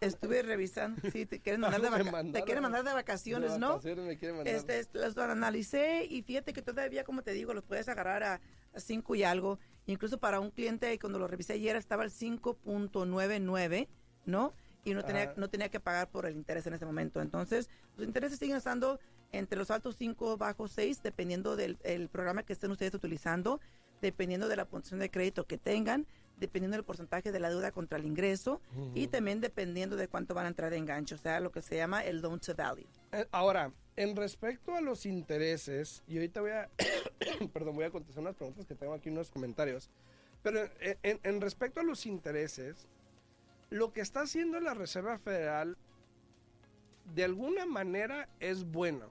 estuve 0.00 0.42
revisando. 0.42 1.00
Sí, 1.10 1.26
te 1.26 1.40
quieren 1.40 1.60
mandar 1.60 1.80
de, 1.80 1.88
Algo 1.88 2.04
me 2.04 2.10
vaca- 2.12 2.32
te 2.32 2.42
quieren 2.44 2.62
mandar 2.62 2.84
de 2.84 2.92
vacaciones, 2.92 3.58
¿no? 3.58 3.70
vacaciones 3.70 4.04
me 4.06 4.16
quiere 4.16 4.34
mandar. 4.34 4.54
Este, 4.54 4.86
los 4.92 5.16
analicé 5.18 6.04
y 6.08 6.22
fíjate 6.22 6.52
que 6.52 6.62
todavía, 6.62 7.02
como 7.04 7.22
te 7.22 7.32
digo, 7.32 7.52
los 7.52 7.64
puedes 7.64 7.88
agarrar 7.88 8.22
a, 8.22 8.40
a 8.74 8.80
5 8.80 9.14
y 9.16 9.24
algo. 9.24 9.58
Incluso 9.86 10.18
para 10.18 10.38
un 10.38 10.50
cliente, 10.52 10.96
cuando 11.00 11.18
lo 11.18 11.26
revisé 11.26 11.54
ayer, 11.54 11.74
estaba 11.74 12.04
al 12.04 12.10
5.99, 12.10 13.88
¿no? 14.26 14.54
Y 14.84 14.94
no 14.94 15.04
tenía, 15.04 15.22
Ajá. 15.24 15.34
no 15.36 15.48
tenía 15.50 15.68
que 15.68 15.80
pagar 15.80 16.08
por 16.08 16.26
el 16.26 16.36
interés 16.36 16.66
en 16.66 16.74
ese 16.74 16.86
momento. 16.86 17.20
Entonces, 17.20 17.68
los 17.96 18.06
intereses 18.06 18.38
siguen 18.38 18.56
estando 18.56 18.98
entre 19.32 19.58
los 19.58 19.70
altos 19.70 19.96
5, 19.98 20.36
bajos 20.36 20.72
6, 20.72 21.02
dependiendo 21.02 21.56
del 21.56 21.76
el 21.82 22.08
programa 22.08 22.44
que 22.44 22.52
estén 22.52 22.70
ustedes 22.70 22.94
utilizando, 22.94 23.60
dependiendo 24.00 24.48
de 24.48 24.56
la 24.56 24.64
puntuación 24.64 25.00
de 25.00 25.10
crédito 25.10 25.46
que 25.46 25.58
tengan, 25.58 26.06
dependiendo 26.38 26.76
del 26.76 26.84
porcentaje 26.84 27.32
de 27.32 27.38
la 27.40 27.50
deuda 27.50 27.70
contra 27.70 27.98
el 27.98 28.06
ingreso 28.06 28.60
y 28.94 29.02
Ujú. 29.02 29.10
también 29.10 29.40
dependiendo 29.40 29.96
de 29.96 30.08
cuánto 30.08 30.34
van 30.34 30.46
a 30.46 30.48
entrar 30.48 30.70
de 30.70 30.78
enganche, 30.78 31.14
o 31.14 31.18
sea, 31.18 31.38
lo 31.40 31.52
que 31.52 31.60
se 31.60 31.76
llama 31.76 32.02
el 32.04 32.20
loan 32.22 32.40
to 32.40 32.54
value. 32.54 32.86
Eh, 33.12 33.26
Ahora, 33.30 33.72
en 33.96 34.16
respecto 34.16 34.74
a 34.74 34.80
los 34.80 35.04
intereses, 35.04 36.02
y 36.06 36.16
ahorita 36.16 36.40
voy 36.40 36.52
a, 36.52 36.70
perdón, 37.52 37.74
voy 37.76 37.84
a 37.84 37.90
contestar 37.90 38.22
unas 38.22 38.36
preguntas 38.36 38.64
que 38.66 38.74
tengo 38.74 38.94
aquí, 38.94 39.10
unos 39.10 39.30
comentarios, 39.30 39.90
pero 40.42 40.60
en, 40.80 40.96
en- 41.02 41.20
en 41.22 41.40
respecto 41.42 41.80
a 41.80 41.82
los 41.82 42.06
intereses, 42.06 42.86
lo 43.68 43.92
que 43.92 44.00
está 44.00 44.22
haciendo 44.22 44.58
la 44.60 44.72
Reserva 44.72 45.18
Federal, 45.18 45.76
de 47.14 47.24
alguna 47.24 47.66
manera 47.66 48.28
es 48.40 48.64
bueno. 48.64 49.10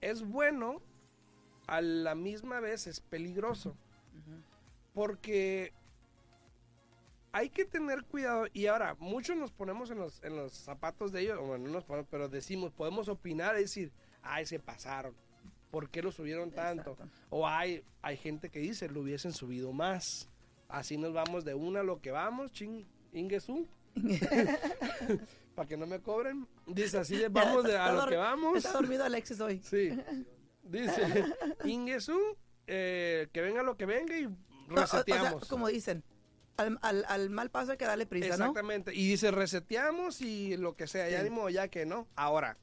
Es 0.00 0.22
bueno, 0.22 0.80
a 1.66 1.80
la 1.80 2.14
misma 2.14 2.60
vez 2.60 2.86
es 2.86 3.00
peligroso, 3.00 3.76
porque 4.92 5.72
hay 7.32 7.48
que 7.48 7.64
tener 7.64 8.04
cuidado 8.04 8.46
y 8.52 8.66
ahora 8.66 8.96
muchos 9.00 9.36
nos 9.36 9.50
ponemos 9.50 9.90
en 9.90 9.98
los, 9.98 10.22
en 10.22 10.36
los 10.36 10.52
zapatos 10.52 11.10
de 11.12 11.22
ellos, 11.22 11.40
bueno, 11.40 11.66
no 11.66 11.72
nos 11.72 11.84
ponemos, 11.84 12.06
pero 12.10 12.28
decimos, 12.28 12.72
podemos 12.72 13.08
opinar 13.08 13.56
y 13.56 13.62
decir, 13.62 13.92
ay, 14.22 14.46
se 14.46 14.60
pasaron, 14.60 15.14
¿por 15.70 15.90
qué 15.90 16.00
lo 16.00 16.12
subieron 16.12 16.52
tanto? 16.52 16.92
Exacto. 16.92 17.12
O 17.30 17.46
hay, 17.48 17.82
hay 18.02 18.16
gente 18.16 18.50
que 18.50 18.60
dice, 18.60 18.88
lo 18.88 19.00
hubiesen 19.00 19.32
subido 19.32 19.72
más, 19.72 20.28
así 20.68 20.96
nos 20.96 21.12
vamos 21.12 21.44
de 21.44 21.54
una 21.54 21.80
a 21.80 21.84
lo 21.84 22.00
que 22.00 22.12
vamos, 22.12 22.52
ching, 22.52 22.86
ingesú, 23.12 23.66
para 25.54 25.68
que 25.68 25.76
no 25.76 25.86
me 25.86 26.00
cobren, 26.00 26.46
dice, 26.66 26.98
así 26.98 27.16
de 27.16 27.28
vamos 27.28 27.64
de 27.64 27.76
a 27.76 27.92
lo 27.92 28.06
que 28.06 28.16
vamos. 28.16 28.58
Está 28.58 28.72
dormido 28.72 29.04
Alexis 29.04 29.40
hoy. 29.40 29.60
Sí, 29.62 29.90
dice, 30.64 31.02
ingesú, 31.64 32.18
eh, 32.66 33.28
que 33.32 33.40
venga 33.40 33.62
lo 33.62 33.76
que 33.76 33.86
venga 33.86 34.16
y 34.18 34.24
No, 34.26 34.34
o- 34.80 34.84
o 34.84 34.86
sea, 34.86 35.00
reseteamos. 35.00 35.48
como 35.48 35.68
dicen, 35.68 36.02
al, 36.56 36.78
al- 36.82 37.04
al 37.08 37.30
mal 37.30 37.50
paso 37.50 37.72
hay 37.72 37.78
que 37.78 37.84
darle 37.84 38.06
prisa, 38.06 38.36
¿no? 38.36 38.46
Exactamente. 38.46 38.94
Y 38.94 39.08
dice 39.08 39.30
reseteamos 39.30 40.20
y 40.20 40.56
lo 40.56 40.76
que 40.76 40.86
sea, 40.86 41.08
ya 41.08 41.18
Sí. 41.18 41.24
ni 41.24 41.30
modo, 41.30 41.48
ya 41.50 41.68
que 41.68 41.84
no. 41.86 42.06
Ahora, 42.16 42.56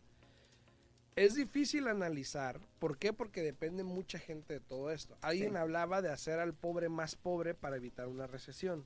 es 1.15 1.35
difícil 1.35 1.87
analizar. 1.87 2.59
¿Por 2.79 2.97
qué? 2.97 3.11
Porque 3.13 3.41
depende 3.43 3.83
mucha 3.83 4.17
gente 4.17 4.53
de 4.55 4.59
todo 4.61 4.91
esto. 4.91 5.17
Alguien 5.21 5.51
Sí. 5.51 5.57
hablaba 5.57 6.01
de 6.01 6.09
hacer 6.09 6.39
al 6.39 6.53
pobre 6.53 6.87
más 6.89 7.15
pobre 7.15 7.53
para 7.53 7.75
evitar 7.75 8.07
una 8.07 8.27
recesión. 8.27 8.85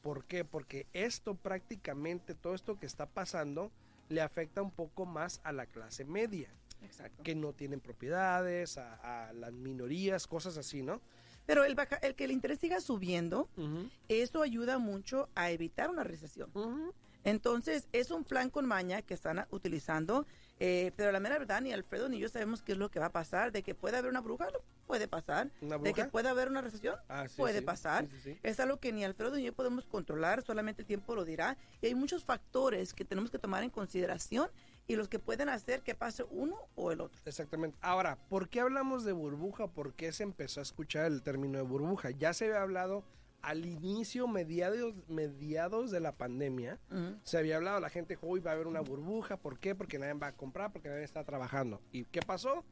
¿Por 0.00 0.24
qué? 0.24 0.44
Porque 0.44 0.86
esto 0.94 1.34
prácticamente, 1.34 2.34
todo 2.34 2.54
esto 2.54 2.78
que 2.80 2.86
está 2.86 3.06
pasando, 3.06 3.70
le 4.08 4.20
afecta 4.22 4.62
un 4.62 4.70
poco 4.72 5.04
más 5.06 5.40
a 5.44 5.52
la 5.52 5.66
clase 5.66 6.04
media, 6.04 6.48
Exacto. 6.84 7.22
que 7.22 7.34
no 7.34 7.52
tienen 7.52 7.80
propiedades, 7.80 8.78
a, 8.78 9.28
a 9.28 9.32
las 9.32 9.52
minorías, 9.52 10.26
cosas 10.26 10.56
así, 10.56 10.82
¿no? 10.82 11.00
Pero 11.46 11.64
el, 11.64 11.74
baja- 11.74 11.96
el 12.02 12.14
que 12.14 12.24
el 12.24 12.30
interés 12.30 12.60
siga 12.60 12.80
subiendo, 12.80 13.48
eso 14.08 14.42
ayuda 14.42 14.78
mucho 14.78 15.28
a 15.34 15.50
evitar 15.50 15.90
una 15.90 16.04
recesión. 16.04 16.50
Entonces, 17.24 17.86
es 17.92 18.10
un 18.10 18.24
plan 18.24 18.50
con 18.50 18.66
maña 18.66 19.02
que 19.02 19.14
están 19.14 19.46
utilizando, 19.50 20.26
eh, 20.58 20.90
pero 20.96 21.12
la 21.12 21.20
mera 21.20 21.38
verdad, 21.38 21.60
ni 21.60 21.72
Alfredo 21.72 22.08
ni 22.08 22.18
yo 22.18 22.28
sabemos 22.28 22.62
qué 22.62 22.72
es 22.72 22.78
lo 22.78 22.90
que 22.90 22.98
va 22.98 23.06
a 23.06 23.12
pasar, 23.12 23.52
de 23.52 23.62
que 23.62 23.74
puede 23.76 23.96
haber 23.96 24.10
una 24.10 24.20
bruja, 24.20 24.50
lo 24.50 24.60
puede 24.88 25.06
pasar, 25.06 25.50
¿Una 25.60 25.78
de 25.78 25.94
que 25.94 26.04
puede 26.06 26.28
haber 26.28 26.48
una 26.48 26.60
recesión, 26.62 26.96
Ah, 27.08 27.26
sí, 27.28 27.36
puede 27.36 27.60
sí. 27.60 27.64
pasar. 27.64 28.08
Sí. 28.24 28.36
Es 28.42 28.58
algo 28.58 28.78
que 28.78 28.92
ni 28.92 29.04
Alfredo 29.04 29.36
ni 29.36 29.44
yo 29.44 29.52
podemos 29.52 29.84
controlar, 29.86 30.42
solamente 30.42 30.82
el 30.82 30.86
tiempo 30.86 31.14
lo 31.14 31.24
dirá. 31.24 31.56
Y 31.80 31.86
hay 31.86 31.94
muchos 31.94 32.24
factores 32.24 32.92
que 32.92 33.04
tenemos 33.04 33.30
que 33.30 33.38
tomar 33.38 33.62
en 33.62 33.70
consideración 33.70 34.50
y 34.86 34.96
los 34.96 35.08
que 35.08 35.18
pueden 35.18 35.48
hacer 35.48 35.82
que 35.82 35.94
pase 35.94 36.24
uno 36.30 36.56
o 36.74 36.92
el 36.92 37.00
otro. 37.00 37.20
Exactamente. 37.24 37.78
Ahora, 37.80 38.18
¿por 38.28 38.48
qué 38.48 38.60
hablamos 38.60 39.04
de 39.04 39.12
burbuja? 39.12 39.68
¿Por 39.68 39.94
qué 39.94 40.12
se 40.12 40.22
empezó 40.22 40.60
a 40.60 40.62
escuchar 40.62 41.06
el 41.06 41.22
término 41.22 41.58
de 41.58 41.64
burbuja? 41.64 42.10
Ya 42.10 42.32
se 42.32 42.46
había 42.46 42.62
hablado 42.62 43.04
al 43.42 43.66
inicio, 43.66 44.28
mediados, 44.28 44.94
mediados 45.08 45.90
de 45.90 46.00
la 46.00 46.12
pandemia, 46.12 46.78
se 47.24 47.38
había 47.38 47.56
hablado, 47.56 47.80
la 47.80 47.90
gente 47.90 48.16
uy, 48.22 48.38
va 48.38 48.52
a 48.52 48.54
haber 48.54 48.68
una 48.68 48.80
burbuja, 48.80 49.36
¿por 49.36 49.58
qué? 49.58 49.74
Porque 49.74 49.98
nadie 49.98 50.14
va 50.14 50.28
a 50.28 50.36
comprar, 50.36 50.72
porque 50.72 50.88
nadie 50.88 51.02
está 51.02 51.24
trabajando. 51.24 51.80
¿Y 51.90 52.04
qué 52.04 52.20
pasó? 52.22 52.64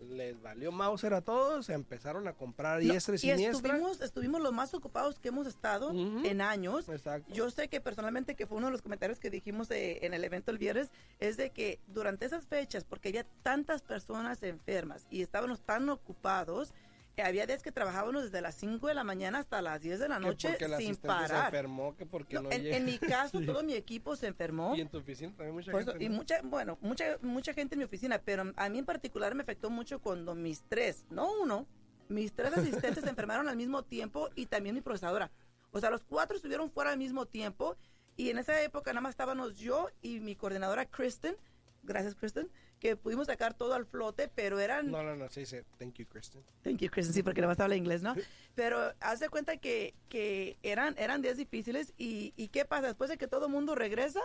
Les 0.00 0.40
valió 0.40 0.70
Mauser 0.70 1.12
a 1.12 1.20
todos, 1.20 1.68
empezaron 1.70 2.28
a 2.28 2.32
comprar 2.32 2.80
No, 2.82 2.92
diestra 2.92 3.14
y 3.14 3.16
y 3.16 3.18
siniestra. 3.18 3.50
estuvimos, 3.50 4.00
estuvimos 4.00 4.40
los 4.40 4.52
más 4.52 4.72
ocupados 4.74 5.18
que 5.18 5.28
hemos 5.28 5.46
estado 5.46 5.90
en 5.90 6.40
años. 6.40 6.88
Exacto. 6.88 7.32
Yo 7.34 7.50
sé 7.50 7.68
que 7.68 7.80
personalmente, 7.80 8.36
que 8.36 8.46
fue 8.46 8.58
uno 8.58 8.66
de 8.66 8.72
los 8.72 8.82
comentarios 8.82 9.18
que 9.18 9.28
dijimos 9.28 9.70
eh, 9.70 10.06
en 10.06 10.14
el 10.14 10.22
evento 10.22 10.50
el 10.52 10.58
viernes, 10.58 10.90
es 11.18 11.36
de 11.36 11.50
que 11.50 11.80
durante 11.88 12.26
esas 12.26 12.46
fechas, 12.46 12.84
porque 12.84 13.08
había 13.08 13.24
tantas 13.42 13.82
personas 13.82 14.42
enfermas 14.44 15.06
y 15.10 15.22
estábamos 15.22 15.60
tan 15.62 15.88
ocupados, 15.88 16.72
había 17.22 17.46
días 17.46 17.62
que 17.62 17.72
trabajábamos 17.72 18.24
desde 18.24 18.40
las 18.40 18.54
5 18.56 18.86
de 18.86 18.94
la 18.94 19.04
mañana 19.04 19.38
hasta 19.38 19.60
las 19.62 19.80
10 19.80 19.98
de 20.00 20.08
la 20.08 20.18
noche 20.18 20.48
porque 20.50 20.64
sin 20.66 20.74
asistente 20.74 21.00
se 21.00 21.06
parar. 21.06 21.44
enfermó, 21.46 21.96
que 21.96 22.06
porque 22.06 22.34
No, 22.36 22.42
no, 22.42 22.52
en, 22.52 22.66
en 22.66 22.84
mi 22.84 22.98
caso, 22.98 23.38
Sí. 23.40 23.46
todo 23.46 23.62
mi 23.62 23.74
equipo 23.74 24.16
se 24.16 24.26
enfermó. 24.28 24.74
Y 24.76 24.80
en 24.80 24.88
tu 24.88 24.98
oficina 24.98 25.32
también 25.36 25.54
mucha 25.54 25.72
Por 25.72 25.80
eso, 25.82 25.90
gente. 25.92 26.04
y 26.04 26.08
mucha, 26.08 26.40
bueno, 26.42 26.78
mucha, 26.80 27.18
mucha 27.22 27.52
gente 27.54 27.74
en 27.74 27.78
mi 27.80 27.84
oficina, 27.84 28.20
pero 28.24 28.52
a 28.56 28.68
mí 28.68 28.78
en 28.78 28.84
particular 28.86 29.34
me 29.34 29.42
afectó 29.42 29.70
mucho 29.70 30.00
cuando 30.00 30.34
mis 30.34 30.62
tres, 30.68 31.06
no 31.10 31.30
uno, 31.42 31.66
mis 32.08 32.32
tres 32.32 32.52
asistentes 32.56 33.04
se 33.04 33.10
enfermaron 33.10 33.48
al 33.48 33.56
mismo 33.56 33.82
tiempo 33.82 34.30
y 34.34 34.46
también 34.46 34.74
mi 34.74 34.80
procesadora. 34.80 35.30
O 35.70 35.80
sea, 35.80 35.90
los 35.90 36.04
cuatro 36.04 36.36
estuvieron 36.36 36.70
fuera 36.70 36.90
al 36.92 36.98
mismo 36.98 37.26
tiempo 37.26 37.76
y 38.16 38.30
en 38.30 38.38
esa 38.38 38.60
época 38.62 38.90
nada 38.92 39.02
más 39.02 39.10
estábamos 39.10 39.58
yo 39.58 39.88
y 40.02 40.20
mi 40.20 40.34
coordinadora 40.34 40.86
Kristen, 40.86 41.36
gracias 41.82 42.14
Kristen, 42.14 42.50
que 42.78 42.96
pudimos 42.96 43.26
sacar 43.26 43.54
todo 43.54 43.74
al 43.74 43.86
flote, 43.86 44.28
pero 44.34 44.60
eran 44.60 44.90
No, 44.90 45.02
no, 45.02 45.16
no, 45.16 45.28
se 45.28 45.40
dice, 45.40 45.64
thank 45.78 45.94
you, 45.94 46.06
Kristen. 46.06 46.42
Thank 46.62 46.78
you, 46.78 46.90
Kristen, 46.90 47.14
sí, 47.14 47.22
porque 47.22 47.40
nada 47.40 47.52
más 47.52 47.60
habla 47.60 47.76
inglés, 47.76 48.02
¿no? 48.02 48.14
Pero 48.54 48.92
haz 49.00 49.20
de 49.20 49.28
cuenta 49.28 49.56
que, 49.56 49.94
que 50.08 50.56
eran, 50.62 50.94
eran 50.98 51.20
días 51.22 51.36
difíciles 51.36 51.92
y, 51.98 52.32
y 52.36 52.48
¿qué 52.48 52.64
pasa? 52.64 52.86
Después 52.86 53.10
de 53.10 53.18
que 53.18 53.26
todo 53.26 53.46
el 53.46 53.52
mundo 53.52 53.74
regresa, 53.74 54.20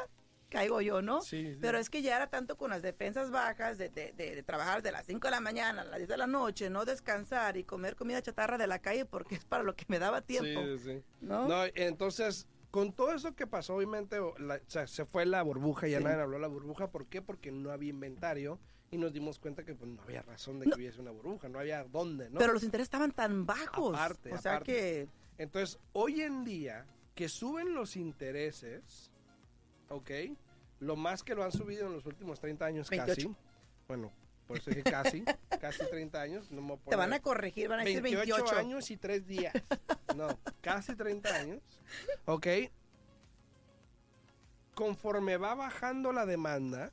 caigo 0.50 0.82
yo, 0.82 1.02
¿no? 1.02 1.22
Sí, 1.24 1.54
sí. 1.54 1.58
Pero 1.62 1.80
es 1.80 1.90
que 1.90 2.04
ya 2.04 2.16
era 2.16 2.28
tanto 2.28 2.56
con 2.58 2.70
las 2.70 2.84
defensas 2.84 3.32
bajas 3.32 3.80
de, 3.80 3.90
de- 3.90 4.14
de- 4.14 4.36
de 4.36 4.44
trabajar 4.44 4.84
de 4.84 4.92
las 4.92 5.08
5 5.08 5.28
de 5.28 5.32
la 5.32 5.40
mañana 5.40 5.82
a 5.82 5.86
las 5.86 5.98
10 5.98 6.10
de 6.10 6.18
la 6.18 6.28
noche, 6.28 6.70
no 6.70 6.86
descansar 6.86 7.58
y 7.58 7.64
comer 7.64 7.96
comida 7.96 8.22
chatarra 8.22 8.60
de 8.60 8.68
la 8.68 8.78
calle 8.78 9.06
porque 9.06 9.34
es 9.34 9.46
para 9.46 9.64
lo 9.64 9.76
que 9.76 9.86
me 9.88 9.98
daba 9.98 10.22
tiempo, 10.22 10.62
Sí, 10.78 10.78
sí. 10.78 11.04
¿no? 11.22 11.48
No, 11.48 11.64
entonces, 11.74 12.46
con 12.74 12.92
todo 12.92 13.12
eso 13.14 13.36
que 13.36 13.46
pasó, 13.46 13.76
obviamente, 13.76 14.18
la- 14.40 14.56
o 14.56 14.60
sea, 14.70 14.88
se 14.88 15.06
fue 15.06 15.28
la 15.28 15.44
burbuja, 15.44 15.88
ya 15.88 16.00
Sí. 16.00 16.04
nadie 16.06 16.20
habló 16.24 16.38
de 16.38 16.42
la 16.42 16.48
burbuja. 16.48 16.90
¿Por 16.90 17.06
qué? 17.06 17.22
Porque 17.22 17.52
no 17.52 17.70
había 17.70 17.92
inventario 17.92 18.58
y 18.90 18.98
nos 18.98 19.14
dimos 19.14 19.38
cuenta 19.38 19.64
que 19.64 19.76
pues, 19.76 19.92
no 19.92 20.02
había 20.02 20.24
razón 20.24 20.58
de 20.58 20.64
que 20.66 20.70
No. 20.72 20.76
hubiese 20.78 21.00
una 21.00 21.12
burbuja, 21.12 21.50
no 21.50 21.60
había 21.60 21.84
dónde, 21.84 22.32
¿no? 22.32 22.40
Pero 22.40 22.52
los 22.52 22.64
intereses 22.64 22.88
estaban 22.88 23.12
tan 23.12 23.46
bajos. 23.46 23.96
Aparte, 23.96 24.34
o 24.34 24.38
sea 24.40 24.54
aparte. 24.54 24.72
que... 24.74 25.10
Entonces, 25.38 25.80
hoy 25.92 26.22
en 26.22 26.44
día, 26.44 26.88
que 27.14 27.30
suben 27.30 27.76
los 27.76 27.96
intereses, 27.96 29.12
¿ok? 29.90 30.10
Lo 30.80 30.96
más 30.96 31.22
que 31.22 31.36
lo 31.36 31.44
han 31.44 31.52
subido 31.52 31.86
en 31.86 31.94
los 31.94 32.08
últimos 32.08 32.40
30 32.40 32.66
años 32.66 32.90
28. 32.90 33.30
casi. 33.30 33.36
Bueno, 33.88 34.12
por 34.48 34.58
eso 34.58 34.70
dije 34.70 34.84
casi, 34.84 35.24
casi 35.62 35.80
30 35.90 36.22
años. 36.22 36.52
No 36.52 36.62
me 36.62 36.78
Te 36.78 36.96
van 36.96 37.14
a 37.14 37.20
corregir, 37.22 37.70
van 37.70 37.80
a 37.82 37.84
decir 37.84 38.02
28, 38.02 38.36
28. 38.36 38.58
años 38.60 38.92
y 38.92 38.98
3 38.98 39.26
días. 39.28 39.54
No, 40.16 40.38
casi 40.62 40.96
30 40.96 41.30
años. 41.36 41.62
¿Ok? 42.26 42.48
Conforme 44.76 45.38
va 45.38 45.54
bajando 45.54 46.12
la 46.12 46.26
demanda, 46.26 46.92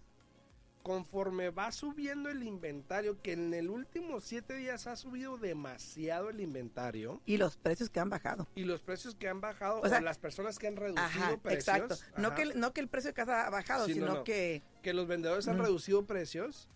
conforme 0.83 1.49
va 1.51 1.73
subiendo 1.73 2.29
el 2.29 2.43
inventario, 2.43 3.21
que 3.23 3.33
en 3.33 3.55
el 3.55 3.71
último 3.71 4.21
7 4.21 4.55
días 4.55 4.87
ha 4.87 4.97
subido 4.97 5.39
demasiado 5.39 6.29
el 6.29 6.41
inventario, 6.41 7.23
Y 7.25 7.39
los 7.39 7.57
precios 7.57 7.89
que 7.89 7.99
han 8.01 8.11
bajado. 8.11 8.47
y 8.55 8.65
los 8.65 8.83
precios 8.83 9.15
que 9.15 9.29
han 9.29 9.41
bajado, 9.41 9.81
O 9.81 9.89
sea, 9.89 9.99
o 9.99 10.03
las 10.03 10.19
personas 10.19 10.59
que 10.59 10.67
han 10.67 10.77
reducido 10.77 11.05
Ajá, 11.07 11.37
precios, 11.39 11.69
exacto. 11.69 11.97
No 12.19 12.29
ajá, 12.29 12.37
que, 12.37 12.43
el- 12.43 12.61
no 12.61 12.73
que 12.75 12.81
el 12.83 12.89
precio 12.89 13.11
de 13.11 13.15
casa 13.15 13.47
ha 13.47 13.51
bajado, 13.51 13.87
Sí, 13.87 13.93
no, 13.95 14.07
sino 14.07 14.15
no. 14.19 14.25
que... 14.25 14.63
que 14.83 14.93
los 14.93 15.07
vendedores 15.07 15.49
han 15.49 15.57
Ujú. 15.57 15.65
reducido 15.65 16.05
precios, 16.07 16.69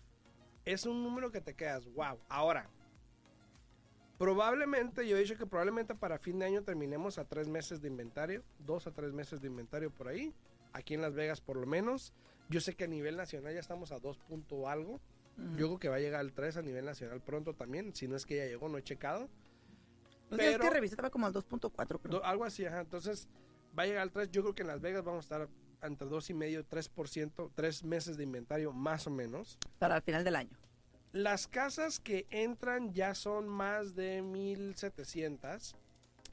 es 0.65 0.85
un 0.85 1.03
número 1.03 1.31
que 1.31 1.41
te 1.41 1.53
quedas, 1.53 1.85
wow. 1.93 2.19
Ahora, 2.27 2.69
probablemente, 4.17 5.07
yo 5.07 5.17
he 5.17 5.19
dicho 5.21 5.37
que 5.37 5.45
probablemente 5.45 5.95
para 5.95 6.17
fin 6.17 6.39
de 6.39 6.45
año 6.45 6.63
terminemos 6.63 7.17
a 7.17 7.25
tres 7.25 7.47
meses 7.47 7.81
de 7.81 7.87
inventario, 7.87 8.43
dos 8.59 8.87
a 8.87 8.91
tres 8.91 9.11
meses 9.13 9.41
de 9.41 9.47
inventario 9.47 9.91
por 9.91 10.07
ahí, 10.07 10.33
aquí 10.73 10.93
en 10.93 11.01
Las 11.01 11.13
Vegas 11.13 11.41
por 11.41 11.57
lo 11.57 11.65
menos. 11.67 12.13
Yo 12.49 12.61
sé 12.61 12.75
que 12.75 12.83
a 12.83 12.87
nivel 12.87 13.17
nacional 13.17 13.53
ya 13.53 13.59
estamos 13.59 13.91
a 13.91 13.99
dos 13.99 14.17
punto 14.19 14.69
algo. 14.69 14.99
Yo 15.57 15.67
creo 15.67 15.79
que 15.79 15.89
va 15.89 15.95
a 15.95 15.99
llegar 15.99 16.21
al 16.21 16.31
3 16.31 16.55
a 16.55 16.61
nivel 16.61 16.85
nacional 16.85 17.19
pronto 17.19 17.53
también, 17.53 17.93
si 17.93 18.07
no 18.07 18.15
es 18.15 18.25
que 18.25 18.37
ya 18.37 18.45
llegó, 18.45 18.69
no 18.69 18.77
he 18.77 18.83
checado. 18.83 19.27
Días 20.31 20.53
que 20.61 20.69
revisé 20.69 20.93
estaba 20.93 21.09
como 21.09 21.25
al 21.25 21.33
2.4, 21.33 21.99
creo. 21.99 22.19
Do- 22.19 22.23
algo 22.23 22.45
así, 22.45 22.65
ajá. 22.65 22.79
Entonces, 22.79 23.27
va 23.77 23.83
a 23.83 23.85
llegar 23.85 24.03
al 24.03 24.11
3. 24.13 24.31
Yo 24.31 24.43
creo 24.43 24.55
que 24.55 24.61
en 24.61 24.67
Las 24.69 24.79
Vegas 24.79 25.03
vamos 25.03 25.25
a 25.25 25.35
estar 25.35 25.49
entre 25.87 26.07
2,5 26.07 26.51
y 26.51 26.55
3%, 26.63 27.51
tres 27.55 27.83
meses 27.83 28.17
de 28.17 28.23
inventario 28.23 28.71
más 28.73 29.07
o 29.07 29.11
menos. 29.11 29.57
Para 29.79 29.97
el 29.97 30.01
final 30.01 30.23
del 30.23 30.35
año. 30.35 30.57
Las 31.11 31.47
casas 31.47 31.99
que 31.99 32.25
entran 32.29 32.93
ya 32.93 33.15
son 33.15 33.47
más 33.47 33.95
de 33.95 34.21
1,700. 34.21 35.75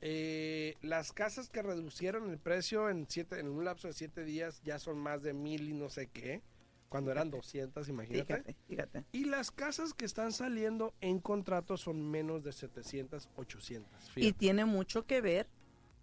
Eh, 0.00 0.75
las 0.82 1.12
casas 1.12 1.49
que 1.49 1.62
reducieron 1.62 2.28
el 2.30 2.38
precio 2.38 2.90
en, 2.90 3.06
siete, 3.09 3.38
en 3.38 3.47
un 3.47 3.64
lapso 3.64 3.87
de 3.87 3.94
7 3.94 4.25
días 4.25 4.61
ya 4.64 4.80
son 4.80 4.99
más 4.99 5.23
de 5.23 5.32
1,000 5.32 5.68
y 5.68 5.73
no 5.75 5.88
sé 5.88 6.09
qué. 6.09 6.42
Cuando 6.88 7.11
eran 7.11 7.30
200, 7.30 7.88
imagínate. 7.88 8.25
Fíjate, 8.25 8.56
fíjate. 8.68 9.04
Y 9.12 9.25
las 9.25 9.50
casas 9.50 9.94
que 9.94 10.04
están 10.04 10.32
saliendo 10.32 10.92
en 11.00 11.21
contrato 11.21 11.76
son 11.76 12.11
menos 12.11 12.42
de 12.42 12.52
700, 12.52 13.30
800. 13.37 13.88
Y 13.92 14.11
fíjate. 14.11 14.38
tiene 14.38 14.64
mucho 14.64 15.06
que 15.06 15.21
ver 15.21 15.47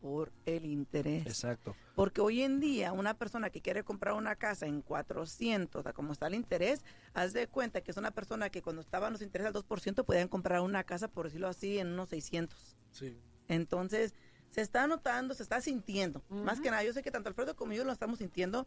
por 0.01 0.31
el 0.45 0.65
interés. 0.65 1.25
Exacto. 1.25 1.75
Porque 1.95 2.21
hoy 2.21 2.41
en 2.41 2.59
día 2.59 2.93
una 2.93 3.13
persona 3.13 3.49
que 3.49 3.61
quiere 3.61 3.83
comprar 3.83 4.15
una 4.15 4.35
casa 4.35 4.65
en 4.65 4.81
400, 4.81 5.85
a 5.85 5.93
como 5.93 6.13
está 6.13 6.27
el 6.27 6.35
interés, 6.35 6.83
haz 7.13 7.33
de 7.33 7.47
cuenta 7.47 7.81
que 7.81 7.91
es 7.91 7.97
una 7.97 8.11
persona 8.11 8.49
que 8.49 8.61
cuando 8.61 8.81
estaban 8.81 9.11
los 9.13 9.21
intereses 9.21 9.53
al 9.53 9.61
2% 9.61 10.05
podían 10.05 10.27
comprar 10.27 10.61
una 10.61 10.83
casa, 10.83 11.07
por 11.07 11.25
decirlo 11.25 11.47
así, 11.47 11.79
en 11.79 11.87
unos 11.89 12.09
600. 12.09 12.77
Sí. 12.91 13.17
Entonces, 13.47 14.13
se 14.49 14.61
está 14.61 14.87
notando, 14.87 15.33
se 15.33 15.43
está 15.43 15.61
sintiendo. 15.61 16.23
Más 16.29 16.59
que 16.59 16.71
nada, 16.71 16.83
yo 16.83 16.93
sé 16.93 17.03
que 17.03 17.11
tanto 17.11 17.29
Alfredo 17.29 17.55
como 17.55 17.73
yo 17.73 17.83
lo 17.83 17.91
estamos 17.91 18.19
sintiendo. 18.19 18.65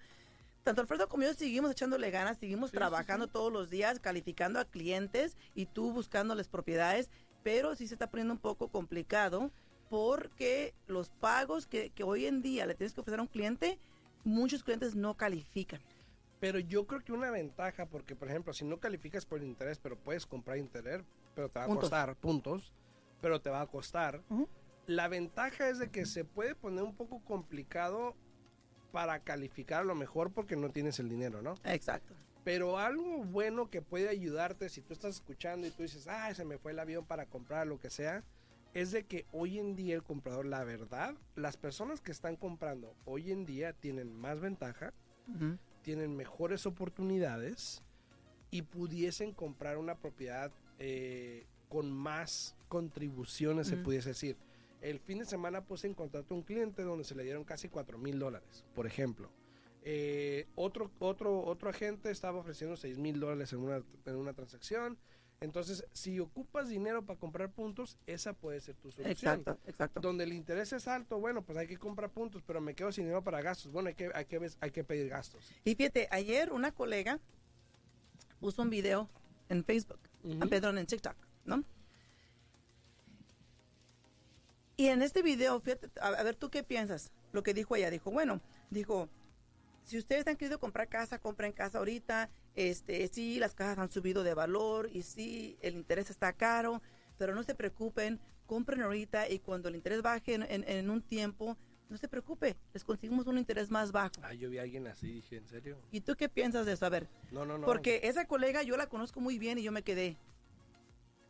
Tanto 0.63 0.81
Alfredo 0.81 1.09
como 1.09 1.25
yo 1.25 1.35
seguimos 1.35 1.73
echándole 1.73 2.11
ganas, 2.11 2.39
seguimos 2.39 2.71
Sí, 2.71 2.75
sí, 2.75 2.79
trabajando 2.79 3.27
sí. 3.27 3.33
todos 3.33 3.53
los 3.53 3.69
días, 3.69 3.99
calificando 3.99 4.61
a 4.61 4.65
clientes 4.65 5.37
y 5.55 5.67
tú 5.67 5.93
buscándoles 5.93 6.49
propiedades, 6.49 7.11
pero 7.43 7.75
sí 7.75 7.89
se 7.89 7.95
está 7.95 8.11
poniendo 8.11 8.35
un 8.35 8.39
poco 8.39 8.69
complicado 8.69 9.51
porque 9.93 10.73
los 10.87 11.11
pagos 11.11 11.67
que, 11.67 11.91
que 11.91 12.03
hoy 12.03 12.25
en 12.25 12.41
día 12.41 12.65
le 12.65 12.75
tienes 12.75 12.95
que 12.95 13.03
ofrecer 13.03 13.19
a 13.19 13.25
un 13.25 13.29
cliente, 13.29 13.79
muchos 14.25 14.65
clientes 14.65 14.95
no 14.95 15.19
califican. 15.19 15.83
Pero 16.41 16.59
yo 16.59 16.87
creo 16.87 17.05
que 17.05 17.13
una 17.13 17.31
ventaja, 17.31 17.85
porque 17.85 18.17
por 18.17 18.29
ejemplo, 18.31 18.55
si 18.55 18.65
no 18.65 18.81
calificas 18.81 19.27
por 19.27 19.43
interés, 19.43 19.79
pero 19.79 19.99
puedes 19.99 20.25
comprar 20.25 20.57
interés, 20.57 21.03
pero 21.35 21.51
te 21.51 21.59
va 21.59 21.67
a 21.67 21.69
Puntos. 21.69 21.91
costar 21.91 22.17
puntos, 22.17 22.73
pero 23.21 23.43
te 23.43 23.51
va 23.51 23.61
a 23.61 23.67
costar. 23.67 24.23
La 24.87 25.09
ventaja 25.09 25.69
es 25.69 25.79
de 25.79 25.91
que 25.91 26.07
se 26.07 26.25
puede 26.25 26.55
poner 26.55 26.85
un 26.85 26.95
poco 26.95 27.21
complicado 27.23 28.15
para 28.93 29.19
calificar 29.21 29.83
a 29.83 29.85
lo 29.85 29.95
mejor 29.95 30.33
porque 30.33 30.57
no 30.57 30.71
tienes 30.71 31.01
el 31.01 31.11
dinero, 31.11 31.43
¿no? 31.43 31.57
Exacto. 31.65 32.15
Pero 32.45 32.79
algo 32.79 33.25
bueno 33.25 33.69
que 33.69 33.83
puede 33.83 34.09
ayudarte 34.09 34.71
si 34.71 34.81
tú 34.81 34.95
estás 34.95 35.17
escuchando 35.17 35.67
y 35.67 35.71
tú 35.71 35.83
dices, 35.83 36.09
ah, 36.09 36.33
se 36.33 36.47
me 36.47 36.57
fue 36.57 36.73
el 36.73 36.79
avión 36.79 37.05
para 37.05 37.27
comprar 37.27 37.67
lo 37.67 37.79
que 37.79 37.91
sea, 37.91 38.25
es 38.75 38.91
de 38.91 39.05
que 39.05 39.27
hoy 39.33 39.59
en 39.59 39.77
día 39.77 39.95
el 39.95 40.03
comprador, 40.03 40.47
la 40.47 40.65
verdad, 40.65 41.15
las 41.37 41.57
personas 41.57 42.01
que 42.01 42.13
están 42.13 42.37
comprando 42.37 42.95
hoy 43.05 43.31
en 43.31 43.45
día 43.45 43.73
tienen 43.73 44.15
más 44.15 44.41
ventaja, 44.41 44.93
tienen 45.83 46.17
mejores 46.17 46.67
oportunidades 46.67 47.83
y 48.51 48.63
pudiesen 48.63 49.33
comprar 49.33 49.79
una 49.79 49.97
propiedad 49.97 50.53
eh, 50.79 51.47
con 51.69 51.91
más 51.91 52.55
contribuciones, 52.69 53.67
se 53.67 53.77
pudiese 53.77 54.11
decir. 54.11 54.37
El 54.81 54.99
fin 54.99 55.19
de 55.19 55.25
semana 55.25 55.65
puse 55.65 55.87
en 55.87 55.95
contacto 55.95 56.35
a 56.35 56.37
un 56.37 56.43
cliente 56.43 56.83
donde 56.83 57.05
se 57.05 57.15
le 57.15 57.23
dieron 57.23 57.45
casi 57.45 57.69
4 57.69 57.99
mil 57.99 58.19
dólares, 58.19 58.65
por 58.75 58.87
ejemplo. 58.87 59.31
Eh, 59.85 60.47
otro, 60.55 60.91
otro, 60.99 61.45
otro 61.45 61.71
agente 61.71 62.11
estaba 62.11 62.39
ofreciendo 62.39 62.77
6 62.77 62.99
mil 62.99 63.21
dólares 63.21 63.53
en 63.53 63.61
una, 63.61 63.83
en 64.07 64.17
una 64.17 64.33
transacción. 64.33 64.99
Entonces, 65.43 65.85
si 65.93 66.21
ocupas 66.21 66.69
dinero 66.69 67.05
para 67.05 67.19
comprar 67.19 67.51
puntos, 67.51 67.99
esa 68.07 68.33
puede 68.33 68.61
ser 68.61 68.77
tu 68.77 68.93
solución. 68.93 69.11
Exacto, 69.11 69.59
exacto. 69.67 70.01
Donde 70.01 70.23
el 70.23 70.33
interés 70.33 70.73
es 70.73 70.87
alto, 70.87 71.19
bueno, 71.19 71.43
pues 71.43 71.59
hay 71.59 71.67
que 71.67 71.77
comprar 71.77 72.11
puntos, 72.11 72.43
pero 72.47 72.61
me 72.61 72.75
quedo 72.75 72.93
sin 72.93 73.05
dinero 73.05 73.25
para 73.25 73.43
gastos. 73.43 73.73
Bueno, 73.73 73.89
hay 73.89 73.95
que, 73.97 74.11
hay 74.15 74.25
que, 74.27 74.51
hay 74.61 74.71
que 74.71 74.85
pedir 74.85 75.09
gastos. 75.09 75.53
Y 75.65 75.75
fíjate, 75.75 76.07
ayer 76.13 76.53
una 76.53 76.71
colega 76.71 77.19
puso 78.39 78.63
un 78.63 78.71
video 78.71 79.11
en 79.49 79.65
Facebook, 79.65 79.99
Ujú. 80.23 80.39
ah, 80.43 80.47
perdón, 80.47 80.79
en 80.79 80.87
TikTok, 80.87 81.17
¿no? 81.45 81.65
Y 84.77 84.87
en 84.87 85.03
este 85.03 85.23
video, 85.23 85.61
fíjate, 85.61 85.91
a, 86.01 86.09
a 86.09 86.23
ver, 86.23 86.37
¿tú 86.37 86.51
qué 86.51 86.63
piensas? 86.63 87.11
Lo 87.33 87.43
que 87.43 87.53
dijo 87.53 87.75
ella, 87.75 87.91
dijo, 87.91 88.13
bueno, 88.13 88.41
dijo, 88.71 89.09
si 89.85 89.99
ustedes 89.99 90.25
han 90.29 90.37
querido 90.37 90.61
comprar 90.61 90.89
casa, 90.89 91.19
compren 91.19 91.53
casa 91.53 91.79
ahorita, 91.79 92.31
este, 92.55 93.07
sí, 93.09 93.39
las 93.39 93.55
casas 93.55 93.79
han 93.79 93.91
subido 93.91 94.23
de 94.23 94.35
valor 94.35 94.89
y 94.93 95.03
sí, 95.03 95.57
el 95.63 95.75
interés 95.75 96.11
está 96.11 96.33
caro, 96.33 96.83
pero 97.19 97.35
no 97.35 97.43
se 97.43 97.55
preocupen, 97.55 98.21
compren 98.47 98.83
ahorita 98.83 99.29
y 99.31 99.39
cuando 99.39 99.69
el 99.69 99.77
interés 99.77 100.03
baje 100.03 100.35
en, 100.35 100.43
en- 100.43 100.69
en 100.69 100.91
un 100.91 101.03
tiempo, 101.03 101.57
no 101.89 101.99
se 101.99 102.09
preocupe, 102.09 102.57
les 102.73 102.85
conseguimos 102.85 103.27
un 103.27 103.37
interés 103.39 103.71
más 103.71 103.93
bajo. 103.93 104.13
Ah, 104.23 104.33
yo 104.33 104.49
vi 104.49 104.59
a 104.59 104.63
alguien 104.63 104.87
así, 104.87 105.13
dije, 105.13 105.37
¿en 105.37 105.47
serio? 105.47 105.79
¿Y 105.91 106.01
tú 106.01 106.15
qué 106.17 106.29
piensas 106.29 106.65
de 106.67 106.73
eso? 106.73 106.87
A 106.87 106.89
ver, 106.89 107.07
No, 107.31 107.45
no, 107.45 107.59
no. 107.59 107.67
porque 107.67 108.01
esa 108.05 108.27
colega 108.27 108.63
yo 108.63 108.77
la 108.79 108.89
conozco 108.89 109.21
muy 109.21 109.39
bien 109.39 109.59
y 109.59 109.63
yo 109.63 109.73
me 109.73 109.83
quedé. 109.83 110.17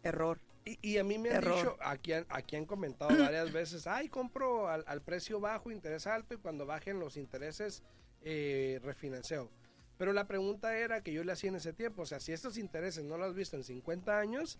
Error. 0.02 0.38
Y, 0.64 0.79
y 0.81 0.99
a 0.99 1.05
mí 1.05 1.19
me 1.19 1.31
han 1.31 1.37
Error. 1.37 1.57
dicho, 1.57 1.76
aquí 1.81 2.12
han, 2.12 2.26
aquí 2.29 2.55
han 2.57 2.67
comentado 2.67 3.11
varias 3.19 3.52
veces, 3.52 3.87
ay, 3.88 4.09
compro 4.09 4.69
al, 4.69 4.85
al 4.87 5.02
precio 5.02 5.41
bajo, 5.41 5.71
interés 5.73 6.07
alto, 6.07 6.35
y 6.35 6.38
cuando 6.38 6.64
bajen 6.67 7.00
los 7.00 7.17
intereses, 7.17 7.83
eh, 8.23 8.79
refinanceo. 8.85 9.50
Pero 9.99 10.12
la 10.12 10.26
pregunta 10.26 10.76
era 10.76 11.02
que 11.02 11.12
yo 11.12 11.25
le 11.25 11.32
hacía 11.32 11.50
en 11.50 11.56
ese 11.56 11.72
tiempo, 11.72 12.02
o 12.02 12.06
sea, 12.06 12.20
si 12.20 12.32
estos 12.32 12.56
intereses 12.56 13.04
no 13.04 13.16
los 13.16 13.28
has 13.30 13.34
visto 13.34 13.56
en 13.56 13.64
50 13.64 14.18
años, 14.18 14.58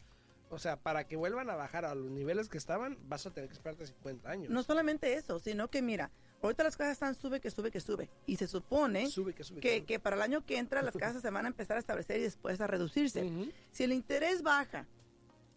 o 0.51 0.59
sea, 0.59 0.77
para 0.77 1.07
que 1.07 1.17
vuelvan 1.17 1.49
a 1.49 1.55
bajar 1.57 1.85
a 1.87 1.95
los 1.95 2.11
niveles 2.11 2.49
que 2.49 2.59
estaban, 2.59 2.99
vas 3.09 3.27
a 3.27 3.31
tener 3.31 3.49
que 3.49 3.55
esperarte 3.55 3.87
50 3.87 4.31
años. 4.31 4.51
No 4.51 4.63
solamente 4.63 5.15
eso, 5.15 5.39
sino 5.39 5.69
que 5.69 5.81
mira, 5.81 6.11
ahorita 6.43 6.63
las 6.63 6.77
casas 6.77 6.93
están 6.93 7.15
sube, 7.15 7.41
que 7.41 7.51
sube, 7.51 7.71
que 7.71 7.81
sube. 7.81 8.11
Y 8.27 8.37
se 8.37 8.47
supone 8.47 9.09
Sube, 9.09 9.33
que 9.33 9.45
sube. 9.45 9.61
que, 9.61 9.99
para 9.99 10.17
el 10.17 10.23
año 10.23 10.45
que 10.45 10.59
entra 10.59 10.83
las 10.83 10.95
casas 10.95 11.23
se 11.23 11.31
van 11.31 11.47
a 11.47 11.49
empezar 11.49 11.79
a 11.79 11.81
establecer 11.81 12.21
y 12.21 12.25
después 12.25 12.61
a 12.61 12.67
reducirse. 12.67 13.53
Si 13.71 13.85
el 13.85 13.93
interés 13.93 14.43
baja, 14.43 14.87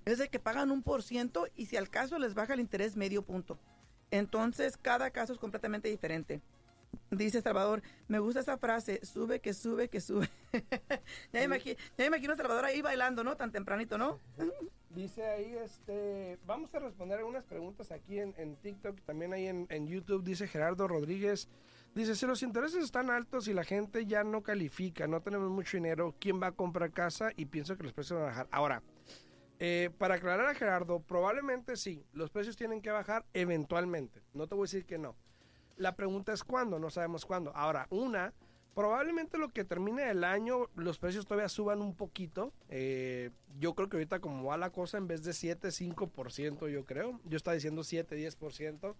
es 0.03 0.17
de 0.17 0.27
que 0.27 0.39
pagan 0.39 0.69
un 0.71 0.83
por 0.83 1.01
ciento 1.01 1.47
y 1.55 1.67
si 1.67 1.77
al 1.77 1.89
caso 1.89 2.19
les 2.19 2.33
baja 2.33 2.55
el 2.55 2.59
interés 2.59 2.97
medio 2.97 3.21
punto. 3.21 3.57
Entonces, 4.11 4.75
cada 4.75 5.11
caso 5.11 5.31
es 5.31 5.39
completamente 5.39 5.87
diferente. 5.87 6.41
Dice 7.11 7.41
Salvador, 7.41 7.81
me 8.07 8.19
gusta 8.19 8.41
esa 8.41 8.57
frase, 8.57 9.05
sube, 9.05 9.39
que 9.39 9.53
sube, 9.53 9.89
que 9.89 10.01
sube. 10.01 10.29
ya, 11.31 11.39
me 11.39 11.43
imagino, 11.43 11.75
ya 11.75 12.03
me 12.03 12.05
imagino 12.05 12.35
Salvador 12.35 12.65
ahí 12.65 12.81
bailando, 12.81 13.23
¿no? 13.23 13.35
Tan 13.35 13.51
tempranito, 13.51 13.97
¿no? 13.97 14.19
Dice 14.89 15.23
ahí, 15.25 15.55
este, 15.63 16.39
vamos 16.45 16.73
a 16.73 16.79
responder 16.79 17.19
algunas 17.19 17.43
preguntas 17.43 17.91
aquí 17.91 18.19
en, 18.19 18.33
en 18.37 18.55
TikTok, 18.55 18.99
también 19.01 19.31
ahí 19.31 19.45
en, 19.45 19.67
en 19.69 19.85
YouTube, 19.85 20.23
dice 20.23 20.47
Gerardo 20.47 20.87
Rodríguez, 20.87 21.49
dice, 21.93 22.15
si 22.15 22.25
los 22.25 22.41
intereses 22.41 22.83
están 22.83 23.11
altos 23.11 23.47
y 23.47 23.53
la 23.53 23.63
gente 23.63 24.07
ya 24.07 24.23
no 24.23 24.41
califica, 24.41 25.05
no 25.05 25.21
tenemos 25.21 25.51
mucho 25.51 25.77
dinero, 25.77 26.15
¿quién 26.19 26.41
va 26.41 26.47
a 26.47 26.51
comprar 26.53 26.91
casa? 26.93 27.31
Y 27.35 27.45
pienso 27.45 27.77
que 27.77 27.83
los 27.83 27.93
precios 27.93 28.17
van 28.17 28.29
a 28.29 28.31
bajar. 28.31 28.47
Ahora, 28.49 28.81
eh, 29.59 29.91
para 29.99 30.15
aclarar 30.15 30.47
a 30.47 30.55
Gerardo, 30.55 30.99
probablemente 30.99 31.75
sí, 31.75 32.03
los 32.13 32.31
precios 32.31 32.55
tienen 32.55 32.81
que 32.81 32.89
bajar 32.89 33.23
eventualmente, 33.33 34.23
no 34.33 34.47
te 34.47 34.55
voy 34.55 34.63
a 34.63 34.67
decir 34.67 34.85
que 34.85 34.97
no. 34.97 35.15
La 35.77 35.95
pregunta 35.95 36.33
es 36.33 36.43
cuándo, 36.43 36.79
no 36.79 36.89
sabemos 36.89 37.25
cuándo. 37.25 37.55
Ahora, 37.55 37.87
una, 37.89 38.33
probablemente 38.77 39.39
lo 39.39 39.49
que 39.49 39.63
termine 39.63 40.09
el 40.09 40.23
año, 40.23 40.69
los 40.75 40.99
precios 40.99 41.25
todavía 41.25 41.49
suban 41.49 41.81
un 41.81 41.95
poquito. 41.95 42.53
Eh, 42.69 43.31
yo 43.59 43.73
creo 43.73 43.89
que 43.89 43.97
ahorita 43.97 44.19
como 44.19 44.43
va 44.43 44.57
la 44.57 44.69
cosa, 44.69 44.99
en 44.99 45.07
vez 45.07 45.23
de 45.23 45.33
7, 45.33 45.69
5%, 45.69 46.69
yo 46.69 46.85
creo. 46.85 47.19
Yo 47.25 47.37
estaba 47.37 47.55
diciendo 47.55 47.83
7, 47.83 48.15
10%. 48.15 48.95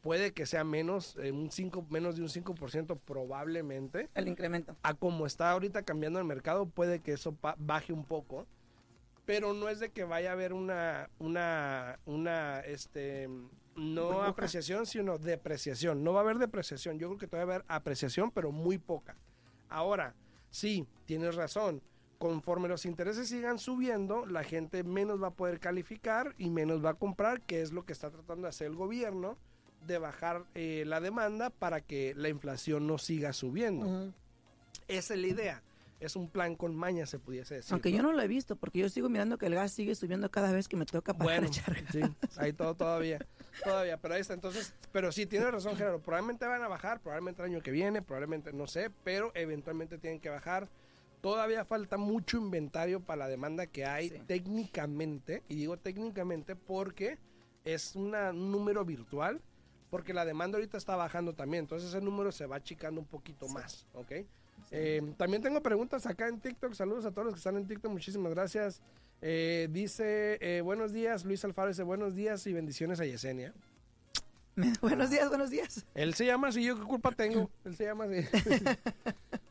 Puede 0.00 0.32
que 0.32 0.46
sea 0.46 0.64
menos, 0.64 1.16
eh, 1.22 1.30
un 1.30 1.52
5, 1.52 1.86
menos 1.88 2.16
de 2.16 2.22
un 2.22 2.28
5% 2.28 2.98
probablemente. 2.98 4.10
El 4.16 4.26
incremento. 4.26 4.76
A 4.82 4.94
como 4.94 5.24
está 5.26 5.52
ahorita 5.52 5.82
cambiando 5.82 6.18
el 6.18 6.24
mercado, 6.24 6.66
puede 6.66 6.98
que 6.98 7.12
eso 7.12 7.36
baje 7.58 7.92
un 7.92 8.04
poco. 8.04 8.48
Pero 9.24 9.52
no 9.52 9.68
es 9.68 9.78
de 9.78 9.90
que 9.90 10.02
vaya 10.02 10.30
a 10.30 10.32
haber 10.32 10.52
una, 10.52 11.08
una, 11.20 12.00
una, 12.06 12.58
este, 12.60 13.28
no 13.76 14.22
apreciación, 14.22 14.86
sino 14.86 15.18
depreciación. 15.18 16.04
No 16.04 16.12
va 16.12 16.20
a 16.20 16.22
haber 16.22 16.38
depreciación. 16.38 16.98
Yo 16.98 17.08
creo 17.08 17.18
que 17.18 17.26
todavía 17.26 17.46
va 17.46 17.52
a 17.52 17.56
haber 17.56 17.66
apreciación, 17.68 18.30
pero 18.30 18.52
muy 18.52 18.78
poca. 18.78 19.16
Ahora, 19.68 20.14
sí, 20.50 20.86
tienes 21.06 21.34
razón. 21.34 21.82
Conforme 22.18 22.68
los 22.68 22.86
intereses 22.86 23.28
sigan 23.28 23.58
subiendo, 23.58 24.26
la 24.26 24.44
gente 24.44 24.84
menos 24.84 25.22
va 25.22 25.28
a 25.28 25.34
poder 25.34 25.58
calificar 25.58 26.34
y 26.38 26.50
menos 26.50 26.84
va 26.84 26.90
a 26.90 26.94
comprar, 26.94 27.40
que 27.40 27.62
es 27.62 27.72
lo 27.72 27.84
que 27.84 27.92
está 27.92 28.10
tratando 28.10 28.42
de 28.42 28.50
hacer 28.50 28.68
el 28.68 28.76
gobierno, 28.76 29.38
de 29.86 29.98
bajar 29.98 30.44
eh, 30.54 30.84
la 30.86 31.00
demanda 31.00 31.50
para 31.50 31.80
que 31.80 32.14
la 32.16 32.28
inflación 32.28 32.86
no 32.86 32.98
siga 32.98 33.32
subiendo. 33.32 34.12
Esa 34.88 35.14
es 35.14 35.20
la 35.20 35.26
idea. 35.26 35.62
Es 36.00 36.16
un 36.16 36.28
plan 36.28 36.56
con 36.56 36.74
maña, 36.74 37.06
se 37.06 37.20
pudiese 37.20 37.56
decir. 37.56 37.72
Aunque 37.72 37.90
¿no? 37.90 37.96
yo 37.98 38.02
no 38.02 38.12
lo 38.12 38.20
he 38.20 38.26
visto, 38.26 38.56
porque 38.56 38.80
yo 38.80 38.88
sigo 38.88 39.08
mirando 39.08 39.38
que 39.38 39.46
el 39.46 39.54
gas 39.54 39.72
sigue 39.72 39.94
subiendo 39.94 40.30
cada 40.30 40.50
vez 40.50 40.66
que 40.66 40.76
me 40.76 40.84
toca 40.84 41.14
pagar 41.14 41.42
Bueno, 41.42 41.54
sí, 41.92 42.00
ahí 42.38 42.52
todo 42.52 42.74
todavía, 42.74 43.24
todavía, 43.64 43.96
pero 43.96 44.14
ahí 44.14 44.20
está. 44.20 44.34
Entonces, 44.34 44.74
pero 44.92 45.12
sí, 45.12 45.26
tienes 45.26 45.50
razón, 45.50 45.76
Gerardo. 45.76 46.00
Probablemente 46.00 46.46
van 46.46 46.62
a 46.62 46.68
bajar, 46.68 47.00
probablemente 47.00 47.42
el 47.42 47.50
año 47.52 47.62
que 47.62 47.70
viene, 47.70 48.02
probablemente 48.02 48.52
no 48.52 48.66
sé, 48.66 48.90
pero 49.04 49.30
eventualmente 49.34 49.98
tienen 49.98 50.20
que 50.20 50.28
bajar. 50.30 50.68
Todavía 51.20 51.64
falta 51.64 51.96
mucho 51.96 52.36
inventario 52.38 53.00
para 53.00 53.20
la 53.20 53.28
demanda 53.28 53.66
que 53.66 53.84
hay 53.86 54.08
Sí. 54.10 54.18
técnicamente, 54.26 55.42
y 55.48 55.54
digo 55.56 55.76
técnicamente 55.76 56.56
porque 56.56 57.18
es 57.64 57.94
una- 57.94 58.30
un 58.30 58.50
número 58.50 58.84
virtual, 58.84 59.40
porque 59.90 60.12
la 60.14 60.24
demanda 60.24 60.56
ahorita 60.58 60.78
está 60.78 60.96
bajando 60.96 61.32
también, 61.34 61.64
entonces 61.64 61.90
ese 61.90 62.00
número 62.00 62.32
se 62.32 62.46
va 62.46 62.56
achicando 62.56 63.00
un 63.00 63.06
poquito 63.06 63.46
más, 63.48 63.86
¿ok? 63.94 64.12
Eh, 64.70 65.02
también 65.18 65.42
tengo 65.42 65.62
preguntas 65.62 66.06
acá 66.06 66.28
en 66.28 66.40
TikTok. 66.40 66.72
Saludos 66.72 67.04
a 67.04 67.10
todos 67.10 67.26
los 67.26 67.34
que 67.34 67.38
están 67.38 67.56
en 67.56 67.66
TikTok. 67.66 67.90
Muchísimas 67.92 68.32
gracias. 68.32 68.80
Eh, 69.24 69.68
dice, 69.70 70.36
eh, 70.40 70.60
buenos 70.62 70.92
días. 70.92 71.24
Luis 71.24 71.44
Alfaro 71.44 71.68
dice, 71.68 71.84
buenos 71.84 72.14
días 72.16 72.44
y 72.46 72.52
bendiciones 72.52 72.98
a 73.00 73.04
Yesenia. 73.06 73.54
buenos 74.82 75.10
días, 75.10 75.28
buenos 75.28 75.50
días. 75.50 75.86
Él 75.94 76.14
se 76.14 76.26
llama 76.26 76.48
así, 76.48 76.64
yo 76.64 76.76
qué 76.78 76.84
culpa 76.84 77.12
tengo. 77.12 77.48
Él 77.64 77.76
se 77.76 77.84
llama 77.84 78.04
así. 78.04 78.26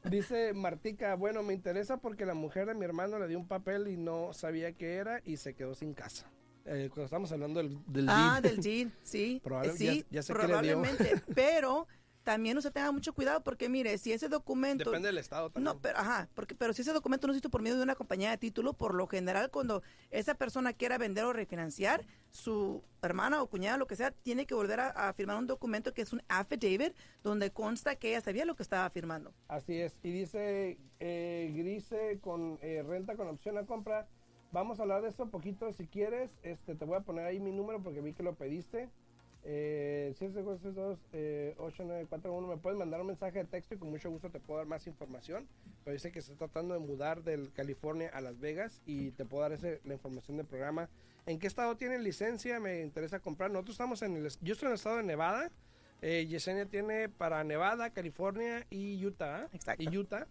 dice 0.10 0.54
Martica, 0.54 1.16
bueno, 1.16 1.42
me 1.42 1.54
interesa 1.54 1.98
porque 1.98 2.26
la 2.26 2.34
mujer 2.34 2.66
de 2.68 2.74
mi 2.76 2.84
hermano 2.84 3.18
le 3.18 3.28
dio 3.30 3.40
un 3.40 3.48
papel 3.48 3.88
y 3.88 3.96
no 3.96 4.34
sabía 4.34 4.74
qué 4.74 4.96
era 4.96 5.22
y 5.24 5.38
se 5.38 5.54
quedó 5.54 5.74
sin 5.74 5.94
casa. 5.94 6.30
Eh, 6.66 6.90
cuando 6.90 7.06
estamos 7.06 7.32
hablando 7.32 7.60
del, 7.64 7.78
del 7.88 8.06
Ah, 8.10 8.40
del 8.44 8.58
deed, 8.62 8.90
sí. 9.04 9.42
Probable- 9.44 9.74
sí, 9.78 9.86
ya- 9.86 10.06
ya 10.12 10.22
sé 10.22 10.34
qué 10.34 10.40
le 10.40 10.48
dio. 10.48 10.82
probablemente. 10.82 11.22
pero 11.34 11.88
también 12.24 12.58
usted 12.58 12.72
tenga 12.72 12.92
mucho 12.92 13.14
cuidado 13.14 13.44
porque 13.44 13.70
mire, 13.70 13.98
si 13.98 14.12
ese 14.12 14.30
documento 14.30 14.86
Depende 14.86 15.10
del 15.10 15.18
estado 15.18 15.50
también. 15.50 15.74
No, 15.74 15.82
pero, 15.82 15.98
ajá, 15.98 16.30
porque, 16.34 16.56
pero 16.56 16.74
si 16.74 16.82
ese 16.82 16.94
documento 16.94 17.28
no 17.28 17.34
se 17.34 17.40
hizo 17.40 17.50
por 17.50 17.62
medio 17.62 17.78
de 17.78 17.84
una 17.84 17.96
compañía 17.96 18.30
de 18.30 18.38
título, 18.38 18.74
por 18.74 18.94
lo 18.94 19.08
general 19.08 19.50
cuando 19.52 19.84
esa 20.10 20.36
persona 20.36 20.74
quiera 20.74 20.98
vender 20.98 21.26
o 21.26 21.34
refinanciar, 21.34 22.06
su 22.30 22.84
hermana 23.02 23.42
o 23.42 23.48
cuñada, 23.48 23.78
lo 23.78 23.88
que 23.88 23.96
sea, 23.96 24.12
tiene 24.12 24.46
que 24.46 24.54
volver 24.54 24.80
a, 24.80 24.90
a 25.10 25.14
firmar 25.14 25.38
un 25.38 25.48
documento 25.48 25.94
que 25.94 26.02
es 26.02 26.14
un 26.14 26.22
affidavit, 26.30 26.94
donde 27.24 27.52
consta 27.52 27.96
que 27.96 28.10
ella 28.10 28.22
sabía 28.22 28.46
lo 28.46 28.56
que 28.56 28.64
estaba 28.64 28.90
firmando. 28.90 29.34
Así 29.48 29.80
es. 29.80 29.94
Y 30.04 30.12
dice 30.12 30.78
eh, 31.00 31.52
Grise 31.56 32.20
con 32.22 32.60
eh, 32.62 32.84
renta 32.88 33.16
con 33.16 33.28
opción 33.28 33.58
a 33.58 33.66
compra. 33.66 34.08
Vamos 34.52 34.80
a 34.80 34.84
hablar 34.84 35.02
de 35.02 35.10
eso 35.10 35.24
un 35.24 35.32
poquito 35.32 35.72
si 35.74 35.88
quieres. 35.88 36.30
Este, 36.44 36.76
te 36.76 36.86
voy 36.86 36.98
a 36.98 37.02
poner 37.02 37.26
ahí 37.26 37.40
mi 37.40 37.52
número 37.52 37.82
porque 37.82 38.02
vi 38.02 38.14
que 38.14 38.24
lo 38.24 38.36
pediste. 38.36 38.90
Eh, 39.44 40.14
762 40.20 41.00
eh, 41.14 41.56
8941 41.58 42.48
me 42.48 42.58
puedes 42.58 42.78
mandar 42.78 43.02
un 43.02 43.08
mensaje 43.08 43.40
de 43.40 43.46
texto 43.46 43.74
y 43.74 43.78
con 43.80 43.90
mucho 43.90 44.10
gusto 44.12 44.30
te 44.30 44.40
puedo 44.40 44.60
dar 44.60 44.68
más 44.68 44.86
información 44.86 45.48
pero 45.84 45.94
dice 45.96 46.12
que 46.12 46.20
está 46.20 46.36
tratando 46.36 46.76
de 46.76 46.80
mudar 46.80 47.24
del 47.24 47.52
California 47.52 48.12
a 48.14 48.22
Las 48.22 48.40
Vegas 48.40 48.82
y 48.86 49.10
te 49.12 49.26
puedo 49.26 49.42
dar 49.42 49.54
ese- 49.54 49.82
la 49.84 49.94
información 49.96 50.38
del 50.38 50.46
programa 50.46 50.90
¿en 51.26 51.40
qué 51.40 51.48
estado 51.48 51.76
tienen 51.76 52.04
licencia? 52.04 52.60
me 52.60 52.82
interesa 52.82 53.20
comprar 53.20 53.50
nosotros 53.50 53.74
estamos 53.74 54.02
en 54.04 54.16
el 54.18 54.30
yo 54.42 54.54
estoy 54.54 54.68
en 54.68 54.72
el 54.74 54.76
estado 54.76 54.98
de 54.98 55.04
Nevada 55.04 55.52
eh, 56.04 56.26
Yesenia 56.28 56.66
tiene 56.68 57.10
para 57.10 57.44
Nevada, 57.44 57.92
California 57.92 58.66
y 58.72 59.06
Utah. 59.06 59.48
Exacto. 59.54 59.84
Y 59.84 59.96
Utah. 59.96 60.26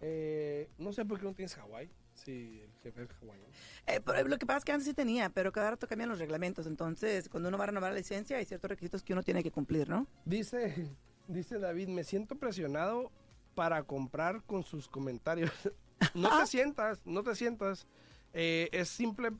Eh, 0.00 0.68
no 0.78 0.92
sé 0.92 1.04
por 1.04 1.18
qué 1.18 1.24
no 1.24 1.34
tienes 1.34 1.56
Hawái. 1.56 1.90
Sí, 2.24 2.60
el 2.62 2.72
jefe 2.82 3.02
es 3.02 3.10
hawaiano. 3.22 3.48
Eh, 3.86 4.00
pero 4.04 4.28
lo 4.28 4.38
que 4.38 4.46
pasa 4.46 4.58
es 4.58 4.64
que 4.64 4.72
antes 4.72 4.86
sí 4.86 4.94
tenía, 4.94 5.30
pero 5.30 5.52
cada 5.52 5.70
rato 5.70 5.86
cambian 5.86 6.10
los 6.10 6.18
reglamentos. 6.18 6.66
Entonces, 6.66 7.28
cuando 7.28 7.48
uno 7.48 7.58
va 7.58 7.64
a 7.64 7.66
renovar 7.68 7.92
la 7.92 7.98
licencia, 7.98 8.36
hay 8.36 8.44
ciertos 8.44 8.68
requisitos 8.68 9.02
que 9.02 9.12
uno 9.12 9.22
tiene 9.22 9.42
que 9.42 9.50
cumplir, 9.50 9.88
¿no? 9.88 10.06
Dice, 10.24 10.88
dice 11.28 11.58
David, 11.58 11.88
me 11.88 12.04
siento 12.04 12.36
presionado 12.36 13.10
para 13.54 13.82
comprar 13.82 14.42
con 14.44 14.62
sus 14.62 14.88
comentarios. 14.88 15.50
No 16.14 16.38
te 16.38 16.46
sientas, 16.46 17.00
no 17.04 17.24
te 17.24 17.34
sientas. 17.34 17.88
Eh, 18.32 18.68
es 18.70 18.88
simple, 18.88 19.32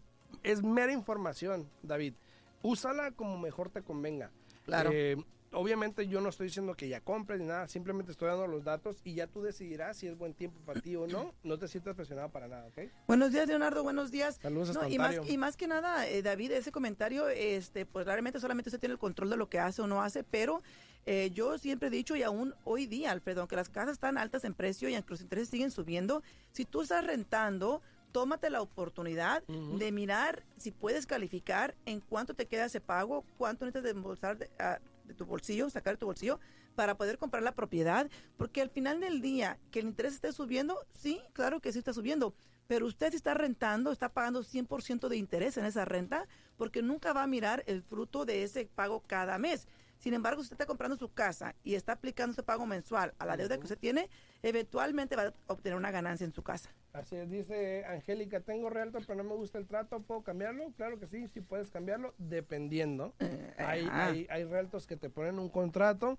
es 0.43 0.61
mera 0.61 0.93
información, 0.93 1.71
David. 1.85 2.15
Úsala 2.63 3.13
como 3.13 3.39
mejor 3.39 3.71
te 3.71 3.83
convenga. 3.83 4.33
Claro. 4.65 4.91
Eh, 4.93 5.17
obviamente 5.53 6.07
yo 6.09 6.21
no 6.21 6.29
estoy 6.29 6.47
diciendo 6.47 6.75
que 6.75 6.89
ya 6.89 7.01
compres 7.01 7.41
ni 7.41 7.47
nada, 7.47 7.69
simplemente 7.69 8.13
estoy 8.13 8.29
dando 8.29 8.47
los 8.47 8.65
datos 8.65 9.01
y 9.05 9.15
ya 9.15 9.27
tú 9.27 9.43
decidirás 9.43 9.97
si 9.97 10.07
es 10.07 10.17
buen 10.17 10.35
tiempo 10.35 10.59
para 10.65 10.81
ti 10.81 10.97
o 10.97 11.07
no. 11.07 11.35
No 11.49 11.59
te 11.59 11.69
sientas 11.69 11.95
presionado 11.95 12.29
para 12.29 12.47
nada, 12.47 12.67
¿ok? 12.67 12.91
Buenos 13.07 13.33
días, 13.33 13.49
Leonardo. 13.49 13.83
Buenos 13.83 14.11
días. 14.11 14.39
Saludos 14.43 14.75
No, 14.75 14.87
y, 14.87 14.99
más, 14.99 15.17
y 15.27 15.39
más 15.39 15.57
que 15.57 15.67
nada, 15.67 16.07
eh, 16.07 16.23
David, 16.23 16.53
ese 16.53 16.73
comentario, 16.73 17.29
este, 17.29 17.87
pues 17.87 18.05
realmente 18.05 18.39
solamente 18.39 18.69
usted 18.69 18.81
tiene 18.81 18.93
el 18.93 18.99
control 18.99 19.31
de 19.31 19.37
lo 19.37 19.49
que 19.49 19.59
hace 19.59 19.81
o 19.81 19.87
no 19.87 20.03
hace, 20.03 20.25
pero 20.25 20.63
eh, 21.07 21.31
yo 21.33 21.57
siempre 21.57 21.89
he 21.89 21.91
dicho, 21.91 22.17
y 22.17 22.23
aún 22.23 22.55
hoy 22.65 22.87
día, 22.87 23.13
Alfredo, 23.13 23.41
aunque 23.41 23.57
las 23.57 23.71
casas 23.71 23.93
están 23.93 24.19
altas 24.19 24.45
en 24.45 24.53
precio 24.53 24.91
y 24.91 24.95
aunque 24.95 25.11
los 25.11 25.23
intereses 25.23 25.49
siguen 25.49 25.71
subiendo, 25.71 26.23
si 26.53 26.67
tú 26.67 26.83
estás 26.83 27.07
rentando, 27.07 27.81
tómate 28.13 28.51
la 28.51 28.61
oportunidad 28.61 29.43
de 29.45 29.93
mirar 29.93 30.45
si 30.59 30.71
puedes 30.71 31.07
calificar 31.07 31.75
en 31.87 32.01
cuánto 32.01 32.35
te 32.35 32.47
queda 32.47 32.67
ese 32.67 32.81
pago, 32.81 33.25
cuánto 33.39 33.65
necesitas 33.65 33.85
de 33.85 33.91
embolsar 33.91 34.39
de, 34.39 34.51
ah, 34.59 34.81
de 35.09 35.15
tu 35.15 35.27
bolsillo, 35.27 35.69
sacar 35.71 35.95
de 35.95 35.99
tu 35.99 36.07
bolsillo 36.07 36.39
para 36.77 36.97
poder 36.97 37.19
comprar 37.19 37.43
la 37.43 37.55
propiedad, 37.55 38.09
porque 38.37 38.61
al 38.63 38.71
final 38.71 39.01
del 39.01 39.21
día 39.21 39.59
que 39.73 39.81
el 39.81 39.87
interés 39.87 40.15
esté 40.15 40.33
subiendo, 40.33 40.79
sí, 40.91 41.21
claro 41.33 41.61
que 41.61 41.73
sí 41.73 41.79
está 41.79 41.93
subiendo, 41.93 42.35
pero 42.69 42.87
usted 42.87 43.11
si 43.11 43.17
está 43.17 43.35
rentando, 43.35 43.91
está 43.91 44.11
pagando 44.11 44.45
100% 44.45 45.09
de 45.09 45.17
interés 45.17 45.57
en 45.57 45.65
esa 45.65 45.85
renta, 45.85 46.29
porque 46.57 46.83
nunca 46.83 47.13
va 47.13 47.25
a 47.25 47.27
mirar 47.27 47.65
el 47.67 47.83
fruto 47.83 48.25
de 48.25 48.45
ese 48.45 48.67
pago 48.67 49.03
cada 49.07 49.39
mes. 49.39 49.67
Sin 49.99 50.15
embargo, 50.15 50.43
si 50.43 50.45
usted 50.45 50.55
está 50.55 50.67
comprando 50.67 50.97
su 50.97 51.13
casa 51.13 51.57
y 51.65 51.75
está 51.75 51.93
aplicando 51.93 52.33
ese 52.33 52.43
pago 52.45 52.67
mensual 52.67 53.15
a 53.19 53.27
la 53.27 53.37
deuda 53.37 53.57
que 53.57 53.65
usted 53.65 53.79
tiene, 53.79 54.09
eventualmente 54.43 55.17
va 55.17 55.25
a 55.25 55.53
obtener 55.53 55.77
una 55.77 55.91
ganancia 55.91 56.25
en 56.25 56.33
su 56.33 56.43
casa. 56.43 56.71
Así 56.99 57.17
es, 57.17 57.31
dice 57.31 57.85
Angélica, 57.85 58.41
tengo 58.41 58.71
realtor 58.71 59.03
pero 59.07 59.23
no 59.23 59.29
me 59.29 59.35
gusta 59.37 59.59
el 59.59 59.67
trato, 59.67 60.01
¿puedo 60.01 60.23
cambiarlo? 60.23 60.73
Claro 60.77 60.99
que 60.99 61.07
sí, 61.07 61.29
sí 61.29 61.41
puedes 61.41 61.71
cambiarlo, 61.71 62.15
dependiendo. 62.19 63.15
Hay, 63.59 63.85
ajá. 63.87 64.07
hay, 64.07 64.27
hay 64.31 64.45
realtors 64.45 64.87
que 64.87 64.97
te 64.97 65.09
ponen 65.11 65.39
un 65.39 65.49
contrato 65.49 66.19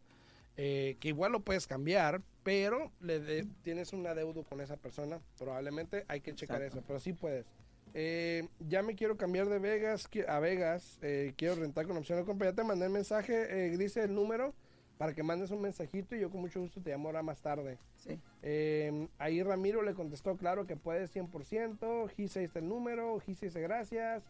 eh, 0.57 0.97
que 0.99 1.09
igual 1.09 1.31
lo 1.31 1.41
puedes 1.41 1.67
cambiar, 1.67 2.21
pero 2.43 2.91
le 3.01 3.19
de- 3.19 3.47
tienes 3.63 3.93
un 3.93 4.05
adeudo 4.07 4.43
con 4.43 4.61
esa 4.61 4.77
persona, 4.77 5.19
probablemente 5.37 6.05
hay 6.07 6.21
que 6.21 6.33
checar 6.35 6.61
Exacto. 6.61 6.79
eso, 6.79 6.87
pero 6.87 6.99
sí 6.99 7.13
puedes. 7.13 7.45
Eh, 7.93 8.47
ya 8.59 8.83
me 8.83 8.95
quiero 8.95 9.17
cambiar 9.17 9.49
de 9.49 9.57
Vegas 9.59 10.07
a 10.27 10.39
Vegas, 10.39 10.99
eh, 11.01 11.33
quiero 11.37 11.55
rentar 11.55 11.87
con 11.87 11.97
opción 11.97 12.19
de 12.19 12.25
compra, 12.25 12.49
ya 12.49 12.55
te 12.55 12.63
mandé 12.63 12.85
el 12.85 12.91
mensaje, 12.91 13.65
eh, 13.67 13.77
dice 13.77 14.03
el 14.03 14.13
número 14.13 14.53
para 14.99 15.13
que 15.13 15.23
mandes 15.23 15.49
un 15.51 15.61
mensajito 15.61 16.13
y 16.13 16.19
yo 16.19 16.29
con 16.29 16.41
mucho 16.41 16.59
gusto 16.59 16.81
te 16.81 16.89
llamo 16.91 17.07
ahora 17.07 17.23
más 17.23 17.39
tarde. 17.39 17.77
Sí. 17.95 18.19
Eh, 18.41 19.07
ahí 19.17 19.41
Ramiro 19.41 19.81
le 19.81 19.93
contestó, 19.93 20.35
claro 20.35 20.67
que 20.67 20.75
puede 20.75 21.07
100%. 21.07 22.09
Gise 22.09 22.41
dice 22.41 22.59
el 22.59 22.67
número. 22.67 23.17
Gise 23.21 23.45
dice 23.45 23.61
gracias. 23.61 24.23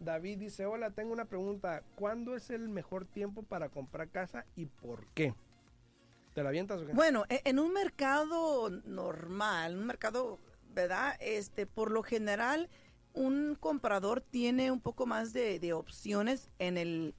David 0.00 0.38
dice, 0.40 0.66
hola, 0.66 0.90
tengo 0.90 1.12
una 1.12 1.26
pregunta. 1.26 1.84
¿Cuándo 1.94 2.34
es 2.34 2.50
el 2.50 2.68
mejor 2.68 3.04
tiempo 3.04 3.44
para 3.44 3.68
comprar 3.68 4.08
casa 4.08 4.44
y 4.56 4.66
por 4.66 5.06
qué? 5.14 5.32
¿Te 6.34 6.42
la 6.42 6.48
avientas 6.48 6.80
o 6.82 6.86
qué? 6.86 6.92
Bueno, 6.92 7.22
e- 7.28 7.42
en 7.44 7.60
un 7.60 7.72
mercado 7.72 8.68
normal, 8.68 9.78
un 9.78 9.86
mercado, 9.86 10.40
¿verdad? 10.74 11.14
Este, 11.20 11.66
por 11.66 11.92
lo 11.92 12.02
general, 12.02 12.68
un 13.14 13.56
comprador 13.60 14.22
tiene 14.22 14.72
un 14.72 14.80
poco 14.80 15.06
más 15.06 15.32
de, 15.32 15.60
de 15.60 15.72
opciones 15.72 16.50
en 16.58 16.78
el 16.78 17.14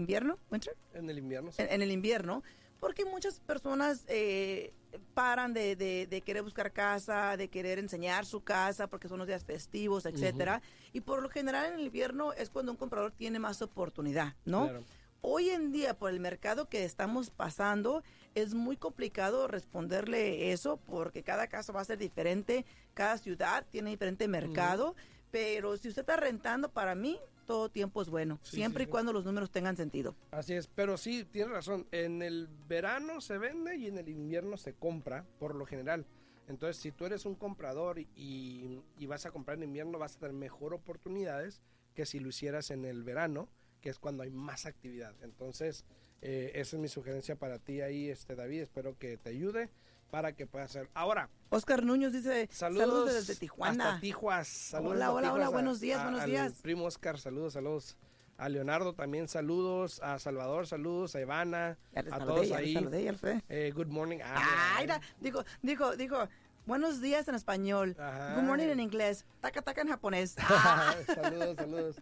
invierno, 0.00 0.38
winter, 0.50 0.76
En 0.94 1.08
el 1.08 1.18
invierno. 1.18 1.52
sí. 1.52 1.62
en, 1.62 1.70
en 1.72 1.82
el 1.82 1.90
invierno, 1.92 2.42
porque 2.80 3.04
muchas 3.04 3.40
personas 3.40 4.04
eh, 4.08 4.72
paran 5.14 5.52
de, 5.52 5.76
de- 5.76 6.06
de 6.08 6.20
querer 6.22 6.42
buscar 6.42 6.72
casa, 6.72 7.36
de 7.36 7.48
querer 7.48 7.78
enseñar 7.78 8.24
su 8.26 8.42
casa, 8.42 8.86
porque 8.88 9.06
son 9.08 9.18
los 9.18 9.26
días 9.28 9.44
festivos, 9.44 10.06
etcétera. 10.06 10.62
Y 10.92 11.02
por 11.02 11.22
lo 11.22 11.28
general 11.28 11.66
en 11.66 11.74
el 11.74 11.86
invierno 11.86 12.32
es 12.32 12.48
cuando 12.50 12.72
un 12.72 12.78
comprador 12.78 13.12
tiene 13.12 13.38
más 13.38 13.60
oportunidad, 13.62 14.34
¿no? 14.44 14.64
Claro. 14.68 14.84
Hoy 15.22 15.50
en 15.50 15.70
día, 15.70 15.92
por 15.98 16.10
el 16.10 16.18
mercado 16.18 16.70
que 16.70 16.82
estamos 16.84 17.28
pasando, 17.28 18.02
es 18.34 18.54
muy 18.54 18.78
complicado 18.78 19.46
responderle 19.48 20.50
eso 20.52 20.78
porque 20.78 21.22
cada 21.22 21.46
caso 21.46 21.74
va 21.74 21.82
a 21.82 21.84
ser 21.84 21.98
diferente, 21.98 22.64
cada 22.94 23.18
ciudad 23.18 23.66
tiene 23.70 23.90
diferente 23.90 24.26
mercado, 24.28 24.96
pero 25.30 25.76
si 25.76 25.88
usted 25.88 26.00
está 26.00 26.16
rentando, 26.16 26.70
para 26.72 26.94
mí 26.94 27.20
todo 27.46 27.68
tiempo 27.68 28.00
es 28.02 28.08
bueno, 28.08 28.38
Sí, 28.42 28.56
siempre 28.56 28.84
sí, 28.84 28.88
y 28.88 28.90
cuando 28.90 29.12
los 29.12 29.24
números 29.24 29.50
tengan 29.50 29.76
sentido. 29.76 30.14
Así 30.30 30.54
es, 30.54 30.66
pero 30.66 30.96
sí, 30.96 31.24
tienes 31.24 31.52
razón. 31.52 31.86
En 31.92 32.22
el 32.22 32.48
verano 32.68 33.20
se 33.20 33.38
vende 33.38 33.76
y 33.76 33.86
en 33.86 33.98
el 33.98 34.08
invierno 34.08 34.56
se 34.56 34.74
compra, 34.74 35.24
por 35.38 35.54
lo 35.54 35.66
general. 35.66 36.06
Entonces, 36.48 36.76
si 36.82 36.90
tú 36.92 37.06
eres 37.06 37.24
un 37.26 37.34
comprador 37.36 37.98
y, 37.98 38.08
y- 38.16 38.82
y 38.98 39.06
vas 39.06 39.24
a 39.26 39.30
comprar 39.30 39.56
en 39.58 39.64
invierno, 39.64 39.98
vas 39.98 40.16
a 40.16 40.20
tener 40.20 40.34
mejor 40.34 40.74
oportunidades 40.74 41.60
que 41.94 42.06
si 42.06 42.18
lo 42.20 42.28
hicieras 42.28 42.70
en 42.70 42.84
el 42.84 43.02
verano, 43.04 43.48
que 43.80 43.88
es 43.90 43.98
cuando 43.98 44.22
hay 44.22 44.30
más 44.30 44.66
actividad. 44.66 45.14
Entonces, 45.22 45.84
eh, 46.22 46.52
esa 46.54 46.76
es 46.76 46.82
mi 46.82 46.88
sugerencia 46.88 47.36
para 47.36 47.58
ti 47.58 47.80
ahí, 47.80 48.08
este 48.10 48.34
David. 48.34 48.60
Espero 48.62 48.98
que 48.98 49.16
te 49.16 49.30
ayude 49.30 49.70
para 50.10 50.32
que 50.34 50.46
puedas 50.46 50.70
hacer. 50.70 50.88
Ahora, 50.94 51.28
Oscar 51.50 51.84
Nuños 51.84 52.12
dice, 52.12 52.48
saludos, 52.50 52.82
saludos, 52.88 53.14
desde 53.14 53.36
Tijuana. 53.36 53.88
Hasta 53.88 54.00
Tijuas. 54.00 54.48
Saludos 54.48 54.92
Hola, 54.96 55.12
hola, 55.12 55.32
hola, 55.32 55.48
buenos 55.48 55.80
días, 55.80 56.00
a- 56.00 56.04
buenos 56.04 56.20
al 56.22 56.30
días. 56.30 56.52
Primo 56.62 56.84
Oscar, 56.84 57.18
saludos, 57.18 57.52
saludos. 57.54 57.96
A 58.36 58.48
Leonardo 58.48 58.94
también 58.94 59.28
saludos, 59.28 60.00
a 60.02 60.18
Salvador 60.18 60.66
saludos, 60.66 61.14
a 61.14 61.20
Ivana, 61.20 61.76
Ya 61.94 62.02
les 62.02 62.12
a 62.12 62.16
saludé, 62.18 62.34
todos 62.34 62.48
ya 62.48 62.56
ahí. 62.56 62.74
les 62.74 63.18
saludé. 63.20 63.42
Eh, 63.50 63.70
good 63.74 63.88
morning. 63.88 64.18
Ah, 64.24 64.76
Ay, 64.76 64.84
mira, 64.84 65.00
dijo, 65.20 65.44
dijo, 65.60 65.94
dijo, 65.94 66.26
buenos 66.64 67.02
días 67.02 67.28
en 67.28 67.34
español, 67.34 67.94
Ajá. 67.98 68.34
good 68.36 68.44
morning 68.44 68.68
en 68.68 68.80
inglés, 68.80 69.26
taca 69.42 69.60
taca 69.60 69.82
en 69.82 69.88
japonés. 69.88 70.36
saludos, 71.14 71.56
saludos. 71.56 71.96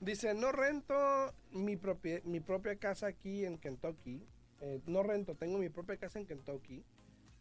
Dice, 0.00 0.34
no 0.34 0.52
rento 0.52 0.94
mi, 1.52 1.76
propia, 1.76 2.20
mi 2.24 2.40
propia 2.40 2.76
casa 2.76 3.06
aquí 3.06 3.46
en 3.46 3.56
Kentucky. 3.56 4.22
Eh, 4.60 4.80
no 4.86 5.02
rento, 5.02 5.36
tengo 5.36 5.56
mi 5.56 5.70
propia 5.70 5.96
casa 5.96 6.18
en 6.18 6.26
Kentucky 6.26 6.84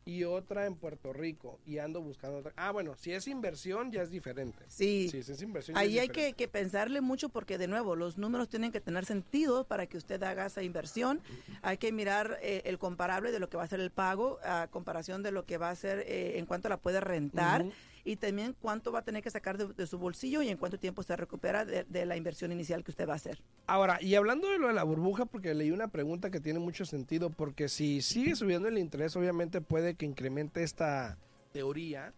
y 0.07 0.23
otra 0.23 0.65
en 0.65 0.75
Puerto 0.75 1.11
Rico 1.11 1.59
y 1.65 1.79
ando 1.79 2.01
buscando 2.01 2.37
otra. 2.37 2.53
Ah, 2.55 2.71
bueno, 2.71 2.95
si 2.95 3.11
es 3.11 3.27
inversión 3.27 3.91
ya 3.91 4.01
es 4.01 4.09
diferente. 4.09 4.63
Sí, 4.69 5.09
si 5.11 5.17
es 5.17 5.41
inversión 5.41 5.75
ya 5.75 5.83
es 5.83 5.87
Ahí 5.87 5.99
hay 5.99 6.07
que, 6.07 6.31
que 6.31 6.47
pensarle 6.47 7.01
mucho 7.01 7.27
porque 7.27 7.57
de 7.57 7.67
nuevo 7.67 7.93
los 7.97 8.17
números 8.17 8.47
tienen 8.47 8.71
que 8.71 8.79
tener 8.79 9.05
sentido 9.05 9.65
para 9.65 9.85
que 9.85 9.97
usted 9.97 10.23
haga 10.23 10.45
esa 10.45 10.63
inversión. 10.63 11.19
Hay 11.61 11.77
que 11.77 11.91
mirar 11.91 12.39
eh, 12.41 12.61
el 12.63 12.79
comparable 12.79 13.33
de 13.33 13.39
lo 13.39 13.49
que 13.49 13.57
va 13.57 13.63
a 13.63 13.67
ser 13.67 13.81
el 13.81 13.91
pago 13.91 14.39
a 14.43 14.67
comparación 14.71 15.23
de 15.23 15.31
lo 15.31 15.45
que 15.45 15.57
va 15.57 15.71
a 15.71 15.75
ser 15.75 15.99
eh, 16.07 16.39
en 16.39 16.45
cuanto 16.45 16.69
la 16.69 16.77
puede 16.77 17.01
rentar 17.01 17.63
Ujú. 17.63 17.73
Y 18.07 18.15
también 18.15 18.55
cuánto 18.61 18.91
va 18.91 18.99
a 18.99 19.01
tener 19.01 19.21
que 19.21 19.29
sacar 19.29 19.57
de, 19.57 19.67
de 19.73 19.85
su 19.85 19.97
bolsillo 19.99 20.41
y 20.41 20.47
en 20.47 20.57
cuánto 20.57 20.79
tiempo 20.79 21.03
se 21.03 21.15
recupera 21.15 21.65
de, 21.65 21.83
de 21.83 22.05
la 22.05 22.15
inversión 22.15 22.51
inicial 22.53 22.83
que 22.83 22.91
usted 22.91 23.07
va 23.07 23.13
a 23.13 23.17
hacer. 23.17 23.41
Ahora, 23.67 24.01
y 24.01 24.15
hablando 24.15 24.49
de 24.49 24.59
lo 24.59 24.69
de 24.69 24.73
la 24.73 24.83
burbuja, 24.83 25.25
porque 25.25 25.53
leí 25.53 25.71
una 25.71 25.89
pregunta 25.89 26.31
que 26.31 26.39
tiene 26.39 26.59
mucho 26.59 26.85
sentido, 26.85 27.29
porque 27.29 27.67
si 27.67 28.01
sigue 28.01 28.35
subiendo 28.35 28.69
el 28.69 28.77
interés, 28.77 29.15
obviamente 29.17 29.59
puede 29.59 29.95
que 29.95 30.05
incremente 30.05 30.63
esta 30.63 31.17
teoría 31.51 32.13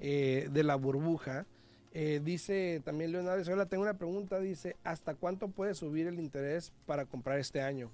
eh, 0.00 0.48
de 0.50 0.62
la 0.62 0.76
burbuja. 0.76 1.46
Eh, 1.94 2.20
dice 2.24 2.80
también 2.84 3.12
Leonardo, 3.12 3.52
hola, 3.52 3.66
tengo 3.66 3.82
una 3.82 3.98
pregunta, 3.98 4.38
dice, 4.38 4.76
¿hasta 4.84 5.14
cuánto 5.14 5.48
puede 5.48 5.74
subir 5.74 6.06
el 6.06 6.20
interés 6.20 6.72
para 6.86 7.04
comprar 7.04 7.38
este 7.38 7.60
año? 7.60 7.90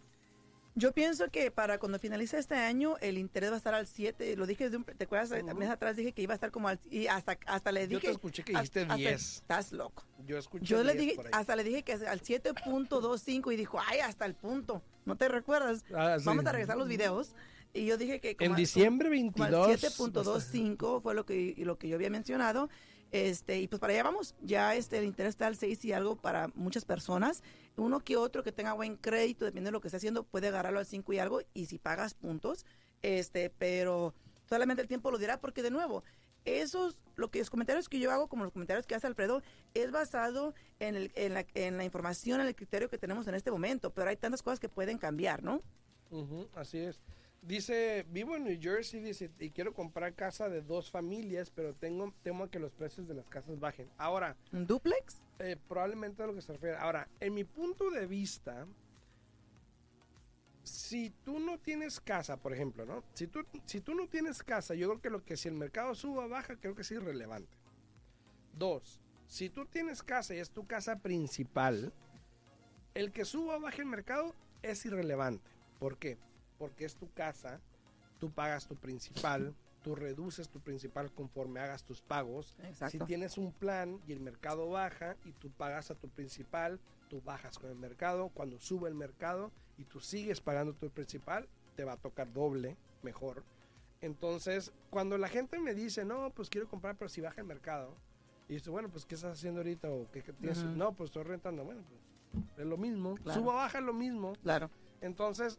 Yo 0.78 0.92
pienso 0.92 1.28
que 1.28 1.50
para 1.50 1.78
cuando 1.78 1.98
finalice 1.98 2.38
este 2.38 2.54
año 2.54 2.96
el 3.00 3.18
interés 3.18 3.50
va 3.50 3.54
a 3.54 3.58
estar 3.58 3.74
al 3.74 3.88
7. 3.88 4.36
Lo 4.36 4.46
dije, 4.46 4.64
desde 4.64 4.76
un, 4.76 4.84
¿te 4.84 5.04
acuerdas? 5.04 5.32
Uh 5.32 5.58
mes 5.58 5.70
atrás 5.70 5.96
dije 5.96 6.12
que 6.12 6.22
iba 6.22 6.34
a 6.34 6.36
estar 6.36 6.52
como 6.52 6.68
al... 6.68 6.78
Y 6.88 7.08
hasta, 7.08 7.36
hasta 7.46 7.72
le 7.72 7.88
dije... 7.88 7.94
Yo 7.94 8.00
te 8.00 8.10
escuché 8.12 8.44
que 8.44 8.52
dijiste 8.52 8.84
10. 8.84 9.36
estás 9.38 9.72
loco. 9.72 10.04
Yo 10.24 10.38
escuché 10.38 10.64
Yo 10.64 10.84
le 10.84 10.94
dije, 10.94 11.16
hasta 11.32 11.56
le 11.56 11.64
dije 11.64 11.82
que 11.82 11.94
al 11.94 12.22
7.25 12.22 13.52
y 13.52 13.56
dijo, 13.56 13.80
ay, 13.84 13.98
hasta 13.98 14.24
el 14.24 14.34
punto. 14.34 14.80
¿No 15.04 15.16
te 15.16 15.28
recuerdas? 15.28 15.84
Ah, 15.92 16.16
sí. 16.18 16.24
Vamos 16.26 16.46
a 16.46 16.52
regresar 16.52 16.76
los 16.76 16.86
videos. 16.86 17.34
Y 17.74 17.86
yo 17.86 17.96
dije 17.96 18.20
que... 18.20 18.36
en 18.38 18.54
diciembre 18.54 19.08
22. 19.08 19.68
7.25 19.82 21.02
fue 21.02 21.14
lo 21.14 21.26
que, 21.26 21.54
lo 21.58 21.76
que 21.76 21.88
yo 21.88 21.96
había 21.96 22.10
mencionado. 22.10 22.70
Este, 23.10 23.58
y 23.58 23.68
pues 23.68 23.80
para 23.80 23.94
allá 23.94 24.02
vamos, 24.02 24.34
ya 24.42 24.74
este, 24.74 24.98
el 24.98 25.04
interés 25.04 25.30
está 25.30 25.46
al 25.46 25.56
6 25.56 25.84
y 25.84 25.92
algo 25.92 26.16
para 26.16 26.48
muchas 26.54 26.84
personas. 26.84 27.42
Uno 27.76 28.00
que 28.00 28.16
otro 28.16 28.42
que 28.42 28.52
tenga 28.52 28.72
buen 28.74 28.96
crédito, 28.96 29.44
dependiendo 29.44 29.68
de 29.68 29.72
lo 29.72 29.80
que 29.80 29.88
esté 29.88 29.96
haciendo, 29.96 30.24
puede 30.24 30.48
agarrarlo 30.48 30.78
al 30.78 30.86
5 30.86 31.12
y 31.12 31.18
algo, 31.18 31.40
y 31.54 31.66
si 31.66 31.78
pagas 31.78 32.14
puntos, 32.14 32.66
este, 33.02 33.50
pero 33.50 34.14
solamente 34.48 34.82
el 34.82 34.88
tiempo 34.88 35.10
lo 35.10 35.18
dirá, 35.18 35.40
porque 35.40 35.62
de 35.62 35.70
nuevo, 35.70 36.02
esos, 36.44 37.00
lo 37.16 37.30
que 37.30 37.38
los 37.38 37.50
comentarios 37.50 37.88
que 37.88 37.98
yo 37.98 38.10
hago, 38.10 38.28
como 38.28 38.44
los 38.44 38.52
comentarios 38.52 38.86
que 38.86 38.94
hace 38.94 39.06
Alfredo, 39.06 39.42
es 39.74 39.90
basado 39.90 40.54
en, 40.78 40.96
el, 40.96 41.12
en 41.14 41.76
la 41.76 41.84
información, 41.84 42.40
en 42.40 42.46
el 42.46 42.54
criterio 42.54 42.88
que 42.88 42.98
tenemos 42.98 43.26
en 43.26 43.34
este 43.34 43.50
momento, 43.50 43.90
pero 43.90 44.10
hay 44.10 44.16
tantas 44.16 44.42
cosas 44.42 44.60
que 44.60 44.68
pueden 44.68 44.98
cambiar, 44.98 45.42
¿no? 45.42 45.62
así 46.54 46.78
es. 46.78 47.00
Dice, 47.42 48.04
vivo 48.10 48.36
en 48.36 48.44
New 48.44 48.58
Jersey 48.60 49.00
dice, 49.00 49.30
y 49.38 49.50
quiero 49.50 49.72
comprar 49.72 50.14
casa 50.14 50.48
de 50.48 50.60
dos 50.60 50.90
familias, 50.90 51.50
pero 51.50 51.74
tengo 51.74 52.12
temo 52.22 52.50
que 52.50 52.58
los 52.58 52.72
precios 52.72 53.06
de 53.08 53.14
las 53.14 53.26
casas 53.28 53.58
bajen. 53.58 53.88
Ahora... 53.96 54.36
¿Un 54.52 54.66
duplex? 54.66 55.22
Eh, 55.38 55.56
probablemente 55.68 56.22
a 56.22 56.26
lo 56.26 56.34
que 56.34 56.42
se 56.42 56.52
refiere. 56.52 56.76
Ahora, 56.76 57.08
en 57.20 57.34
mi 57.34 57.44
punto 57.44 57.90
de 57.90 58.06
vista, 58.06 58.66
si 60.64 61.10
tú 61.24 61.38
no 61.38 61.58
tienes 61.58 62.00
casa, 62.00 62.36
por 62.36 62.52
ejemplo, 62.52 62.84
¿no? 62.84 63.02
Si 63.14 63.26
tú, 63.28 63.46
si 63.64 63.80
tú 63.80 63.94
no 63.94 64.08
tienes 64.08 64.42
casa, 64.42 64.74
yo 64.74 64.88
creo 64.88 65.00
que 65.00 65.10
lo 65.10 65.24
que 65.24 65.36
si 65.36 65.48
el 65.48 65.54
mercado 65.54 65.94
suba 65.94 66.26
o 66.26 66.28
baja, 66.28 66.56
creo 66.56 66.74
que 66.74 66.82
es 66.82 66.90
irrelevante. 66.90 67.56
Dos, 68.52 69.00
si 69.26 69.48
tú 69.48 69.64
tienes 69.64 70.02
casa 70.02 70.34
y 70.34 70.38
es 70.38 70.50
tu 70.50 70.66
casa 70.66 70.98
principal, 70.98 71.92
el 72.94 73.12
que 73.12 73.24
suba 73.24 73.56
o 73.56 73.60
baje 73.60 73.82
el 73.82 73.88
mercado 73.88 74.34
es 74.62 74.84
irrelevante. 74.84 75.48
¿Por 75.78 75.98
qué? 75.98 76.18
Porque 76.58 76.84
es 76.84 76.96
tu 76.96 77.10
casa, 77.12 77.60
tú 78.18 78.30
pagas 78.30 78.66
tu 78.66 78.76
principal, 78.76 79.54
tú 79.82 79.94
reduces 79.94 80.48
tu 80.48 80.60
principal 80.60 81.12
conforme 81.12 81.60
hagas 81.60 81.84
tus 81.84 82.02
pagos. 82.02 82.56
Si 82.90 82.98
tienes 83.00 83.38
un 83.38 83.52
plan 83.52 84.00
y 84.06 84.12
el 84.12 84.20
mercado 84.20 84.68
baja 84.68 85.16
y 85.24 85.32
tú 85.32 85.50
pagas 85.50 85.90
a 85.90 85.94
tu 85.94 86.08
principal, 86.08 86.80
tú 87.08 87.22
bajas 87.22 87.58
con 87.58 87.70
el 87.70 87.76
mercado. 87.76 88.28
Cuando 88.28 88.58
sube 88.58 88.88
el 88.88 88.94
mercado 88.94 89.50
y 89.76 89.84
tú 89.84 90.00
sigues 90.00 90.40
pagando 90.40 90.74
tu 90.74 90.90
principal, 90.90 91.48
te 91.76 91.84
va 91.84 91.92
a 91.92 91.96
tocar 91.96 92.32
doble, 92.32 92.76
mejor. 93.02 93.44
Entonces, 94.00 94.72
cuando 94.90 95.18
la 95.18 95.28
gente 95.28 95.58
me 95.58 95.74
dice, 95.74 96.04
no, 96.04 96.30
pues 96.30 96.50
quiero 96.50 96.68
comprar, 96.68 96.96
pero 96.96 97.08
si 97.08 97.20
baja 97.20 97.40
el 97.40 97.46
mercado, 97.46 97.96
y 98.48 98.54
dice, 98.54 98.70
bueno, 98.70 98.88
pues 98.88 99.04
¿qué 99.04 99.14
estás 99.14 99.32
haciendo 99.32 99.60
ahorita? 99.60 99.90
¿O 99.90 100.10
qué, 100.10 100.22
tienes? 100.22 100.64
No, 100.64 100.92
pues 100.94 101.08
estoy 101.08 101.24
rentando. 101.24 101.64
Bueno, 101.64 101.82
pues 101.88 102.58
es 102.58 102.66
lo 102.66 102.78
mismo. 102.78 103.16
Suba, 103.32 103.54
baja 103.54 103.78
es 103.78 103.84
lo 103.84 103.92
mismo. 103.92 104.32
Claro. 104.42 104.70
Entonces, 105.00 105.58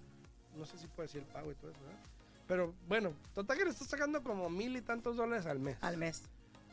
no 0.56 0.64
sé 0.64 0.78
si 0.78 0.86
puede 0.86 1.08
decir 1.08 1.20
el 1.20 1.28
pago 1.28 1.52
y 1.52 1.54
todo 1.54 1.70
eso, 1.70 1.80
¿verdad? 1.84 2.00
Pero 2.46 2.74
bueno, 2.88 3.12
total 3.34 3.58
que 3.58 3.64
le 3.64 3.70
está 3.70 3.84
sacando 3.84 4.22
como 4.22 4.48
mil 4.48 4.76
y 4.76 4.80
tantos 4.80 5.16
dólares 5.16 5.46
al 5.46 5.58
mes. 5.58 5.76
Al 5.80 5.96
mes. 5.96 6.22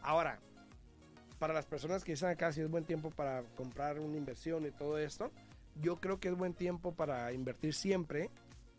Ahora, 0.01 0.39
para 1.39 1.53
las 1.53 1.65
personas 1.65 2.03
que 2.03 2.11
dicen 2.13 2.29
acá 2.29 2.51
si 2.51 2.61
es 2.61 2.69
buen 2.69 2.85
tiempo 2.85 3.09
para 3.09 3.43
comprar 3.55 3.99
una 3.99 4.17
inversión 4.17 4.65
y 4.65 4.71
todo 4.71 4.97
esto, 4.97 5.31
yo 5.81 5.97
creo 5.97 6.19
que 6.19 6.29
es 6.29 6.35
buen 6.35 6.53
tiempo 6.53 6.93
para 6.93 7.33
invertir 7.33 7.73
siempre 7.73 8.29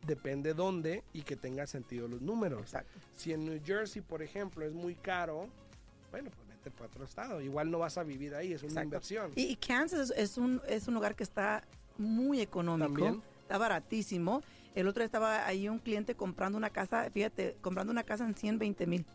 depende 0.06 0.54
dónde 0.54 1.02
y 1.12 1.22
que 1.22 1.36
tenga 1.36 1.66
sentido 1.66 2.08
los 2.08 2.20
números. 2.20 2.60
Exacto. 2.60 2.98
Si 3.16 3.32
en 3.32 3.44
New 3.44 3.60
Jersey, 3.64 4.02
por 4.02 4.22
ejemplo, 4.22 4.64
es 4.64 4.72
muy 4.72 4.94
caro, 4.94 5.48
bueno, 6.10 6.30
pues 6.30 6.48
vete 6.48 6.70
para 6.70 6.86
otro 6.86 7.04
estado. 7.04 7.40
Igual 7.40 7.70
no 7.70 7.78
vas 7.78 7.98
a 7.98 8.02
vivir 8.02 8.34
ahí, 8.34 8.52
es 8.52 8.62
una 8.62 8.70
Exacto. 8.70 8.84
inversión. 8.84 9.32
Y, 9.34 9.44
y 9.44 9.56
Kansas 9.56 10.10
es, 10.10 10.18
es 10.18 10.38
un, 10.38 10.60
es 10.68 10.88
un 10.88 10.94
lugar 10.94 11.14
que 11.14 11.22
está 11.22 11.64
muy 11.98 12.40
económico. 12.40 12.92
También. 12.92 13.22
Está 13.42 13.58
baratísimo. 13.58 14.42
El 14.74 14.88
otro 14.88 15.00
día 15.00 15.06
estaba 15.06 15.46
ahí 15.46 15.68
un 15.68 15.78
cliente 15.78 16.14
comprando 16.14 16.58
una 16.58 16.70
casa, 16.70 17.08
fíjate, 17.10 17.56
comprando 17.60 17.92
una 17.92 18.02
casa 18.02 18.26
en 18.26 18.34
120 18.34 18.86
mil, 18.86 19.06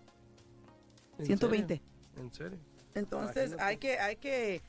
¿En 1.18 1.26
120. 1.26 1.76
serio? 1.76 1.84
¿En 2.18 2.34
serio? 2.34 2.60
Entonces 2.96 3.52
Imagínate. 3.52 3.64
hay 3.64 3.78
que, 3.78 4.00
hay 4.00 4.16
que, 4.16 4.62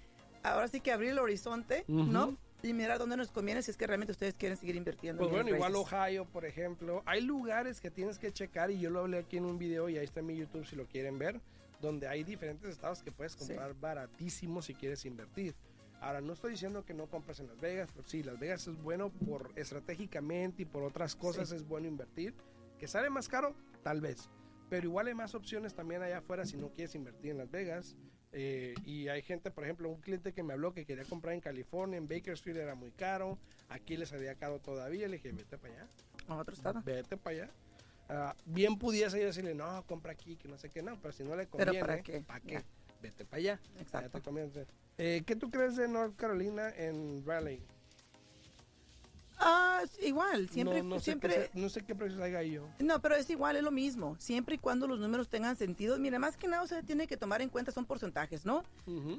ahora 0.42 0.68
sí 0.68 0.81
que 0.81 0.92
abrir 0.92 1.11
el 1.11 1.18
horizonte, 1.18 1.85
¿no? 1.87 2.37
Y 2.62 2.74
mirar 2.74 2.98
dónde 2.98 3.16
nos 3.16 3.31
conviene 3.31 3.62
si 3.62 3.70
es 3.70 3.76
que 3.79 3.87
realmente 3.87 4.12
ustedes 4.12 4.35
quieren 4.35 4.59
seguir 4.59 4.76
invirtiendo. 4.76 5.20
Pues 5.20 5.31
en 5.31 5.35
bueno, 5.35 5.57
igual. 5.57 5.74
Ohio, 5.76 6.26
por 6.26 6.44
ejemplo. 6.44 7.03
Hay 7.07 7.22
lugares 7.22 7.81
que 7.81 7.90
tienes 7.90 8.18
que 8.18 8.33
checar 8.33 8.70
y 8.70 8.79
yo 8.79 8.90
lo 8.90 9.00
hablé 9.00 9.18
aquí 9.18 9.38
en 9.38 9.46
un 9.46 9.59
video 9.59 9.88
y 9.88 9.96
ahí 9.96 10.05
está 10.05 10.20
en 10.20 10.26
mi 10.26 10.37
YouTube 10.37 10.66
si 10.66 10.76
lo 10.76 10.87
quieren 10.87 11.18
ver, 11.18 11.40
donde 11.81 12.07
hay 12.07 12.22
diferentes 12.22 12.68
estados 12.68 13.03
que 13.03 13.12
puedes 13.12 13.35
comprar 13.35 13.74
baratísimo 13.74 14.61
si 14.61 14.74
quieres 14.74 15.07
invertir. 15.07 15.55
Ahora, 16.00 16.20
no 16.20 16.32
estoy 16.32 16.52
diciendo 16.52 16.84
que 16.84 16.94
no 16.94 17.06
compres 17.08 17.40
en 17.40 17.46
Las 17.48 17.60
Vegas, 17.60 17.90
pero 17.94 18.08
sí, 18.08 18.22
Las 18.22 18.38
Vegas 18.38 18.66
es 18.66 18.76
bueno 18.82 19.10
por 19.10 19.52
estratégicamente 19.56 20.62
y 20.62 20.64
por 20.64 20.82
otras 20.82 21.14
cosas 21.14 21.50
Sí. 21.50 21.56
es 21.56 21.66
bueno 21.68 21.86
invertir. 21.88 22.34
Que 22.78 22.88
sale 22.88 23.10
más 23.10 23.28
caro, 23.28 23.54
tal 23.82 24.00
vez. 24.00 24.30
Pero 24.70 24.86
igual 24.86 25.08
hay 25.08 25.14
más 25.14 25.34
opciones 25.34 25.74
también 25.74 26.02
allá 26.02 26.18
afuera 26.18 26.46
si 26.46 26.56
no 26.56 26.70
quieres 26.70 26.94
invertir 26.94 27.32
en 27.32 27.38
Las 27.38 27.50
Vegas. 27.50 27.96
Eh, 28.32 28.74
y 28.86 29.08
hay 29.08 29.22
gente, 29.22 29.50
por 29.50 29.64
ejemplo, 29.64 29.88
un 29.90 30.00
cliente 30.00 30.32
que 30.32 30.42
me 30.44 30.52
habló 30.54 30.72
que 30.72 30.86
quería 30.86 31.04
comprar 31.04 31.34
en 31.34 31.40
California, 31.40 31.98
en 31.98 32.06
Baker 32.08 32.34
Street 32.34 32.56
era 32.56 32.76
muy 32.76 32.92
caro, 32.92 33.38
aquí 33.68 33.96
les 33.96 34.08
salía 34.10 34.36
caro 34.36 34.60
todavía, 34.60 35.08
le 35.08 35.14
dije, 35.16 35.32
vete 35.32 35.58
para 35.58 35.74
allá, 35.74 35.88
A 36.28 36.36
otro 36.36 36.54
estado. 36.54 36.80
vete 36.84 37.16
para 37.16 37.36
allá. 37.36 37.50
Ah, 38.08 38.36
bien 38.46 38.78
pudiese 38.78 39.18
yo 39.18 39.26
decirle, 39.26 39.54
no, 39.54 39.84
compra 39.86 40.12
aquí, 40.12 40.36
que 40.36 40.46
no 40.46 40.56
sé 40.56 40.70
qué, 40.70 40.80
no, 40.80 40.96
pero 41.00 41.12
si 41.12 41.24
no 41.24 41.34
le 41.34 41.48
conviene, 41.48 41.80
¿para 42.22 42.40
qué? 42.40 42.62
Vete 43.02 43.24
para 43.24 43.38
allá. 43.38 43.60
Exacto. 43.80 44.18
Ya 44.18 44.52
te. 44.62 44.66
Eh, 45.02 45.22
¿Qué 45.24 45.34
tú 45.34 45.50
crees 45.50 45.76
de 45.76 45.88
North 45.88 46.14
Carolina 46.16 46.68
en 46.76 47.24
Raleigh? 47.24 47.62
Ah, 49.42 49.80
igual, 50.02 50.50
siempre, 50.50 50.82
no, 50.82 50.90
no 50.90 50.98
sé 50.98 51.04
siempre. 51.04 51.34
qué, 51.34 51.50
se- 51.54 51.58
no 51.58 51.70
sé 51.70 51.82
qué 51.82 51.94
precios 51.94 52.20
hay 52.20 52.34
ahí 52.34 52.50
yo. 52.50 52.68
No, 52.80 53.00
pero 53.00 53.14
es 53.14 53.30
igual, 53.30 53.56
es 53.56 53.62
lo 53.62 53.70
mismo. 53.70 54.14
Siempre 54.18 54.56
y 54.56 54.58
cuando 54.58 54.86
los 54.86 55.00
números 55.00 55.30
tengan 55.30 55.56
sentido. 55.56 55.98
Mire, 55.98 56.18
más 56.18 56.36
que 56.36 56.46
nada, 56.46 56.62
usted 56.62 56.84
tiene 56.84 57.06
que 57.06 57.16
tomar 57.16 57.40
en 57.40 57.48
cuenta 57.48 57.72
son 57.72 57.86
porcentajes, 57.86 58.44
¿no? 58.44 58.62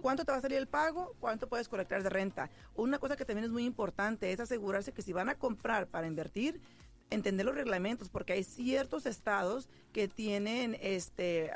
¿Cuánto 0.03 0.23
te 0.23 0.31
va 0.31 0.37
a 0.37 0.41
salir 0.41 0.59
el 0.59 0.67
pago? 0.67 1.15
¿Cuánto 1.19 1.47
puedes 1.49 1.67
colectar 1.67 2.03
de 2.03 2.09
renta? 2.09 2.51
Una 2.75 2.99
cosa 2.99 3.15
que 3.17 3.25
también 3.25 3.45
es 3.45 3.51
muy 3.51 3.65
importante 3.65 4.31
es 4.31 4.39
asegurarse 4.39 4.91
que 4.91 5.01
si 5.01 5.11
van 5.13 5.29
a 5.29 5.33
comprar 5.39 5.87
para 5.87 6.05
invertir, 6.05 6.61
entender 7.09 7.47
los 7.47 7.55
reglamentos, 7.55 8.09
porque 8.09 8.33
hay 8.33 8.43
ciertos 8.43 9.07
estados 9.07 9.67
que 9.91 10.07
tienen 10.07 10.77
este 10.79 11.49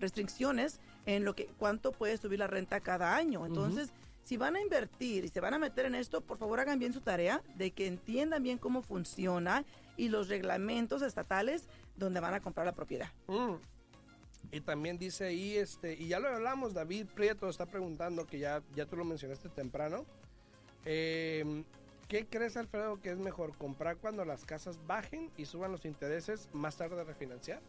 restricciones 0.00 0.80
en 1.06 1.24
lo 1.24 1.34
que 1.34 1.46
cuánto 1.58 1.92
puede 1.92 2.16
subir 2.16 2.38
la 2.38 2.46
renta 2.46 2.80
cada 2.80 3.14
año. 3.16 3.44
Entonces, 3.46 3.90
si 4.24 4.36
van 4.36 4.56
a 4.56 4.60
invertir 4.60 5.24
y 5.24 5.28
se 5.28 5.40
van 5.40 5.52
a 5.54 5.58
meter 5.58 5.84
en 5.86 5.94
esto, 5.94 6.20
por 6.22 6.38
favor 6.38 6.58
hagan 6.60 6.78
bien 6.78 6.92
su 6.92 7.00
tarea 7.00 7.42
de 7.56 7.72
que 7.72 7.86
entiendan 7.86 8.42
bien 8.42 8.58
cómo 8.58 8.82
funciona 8.82 9.64
y 9.96 10.08
los 10.08 10.28
reglamentos 10.28 11.02
estatales 11.02 11.68
donde 11.96 12.20
van 12.20 12.34
a 12.34 12.40
comprar 12.40 12.66
la 12.66 12.72
propiedad. 12.74 13.10
Mm. 13.26 13.54
Y 14.50 14.60
también 14.60 14.98
dice 14.98 15.24
ahí, 15.26 15.56
este, 15.56 15.94
y 15.94 16.08
ya 16.08 16.20
lo 16.20 16.28
hablamos, 16.28 16.74
David 16.74 17.06
Prieto 17.14 17.48
está 17.48 17.66
preguntando, 17.66 18.26
que 18.26 18.38
ya, 18.38 18.62
ya 18.74 18.86
tú 18.86 18.96
lo 18.96 19.04
mencionaste 19.04 19.48
temprano. 19.48 20.04
Eh, 20.84 21.64
¿Qué 22.08 22.26
crees, 22.26 22.56
Alfredo, 22.56 23.00
que 23.00 23.10
es 23.10 23.18
mejor? 23.18 23.56
¿Comprar 23.56 23.96
cuando 23.96 24.24
las 24.24 24.44
casas 24.44 24.78
bajen 24.86 25.30
y 25.36 25.46
suban 25.46 25.72
los 25.72 25.84
intereses, 25.84 26.48
más 26.52 26.76
tarde 26.76 27.02
refinanciar? 27.02 27.60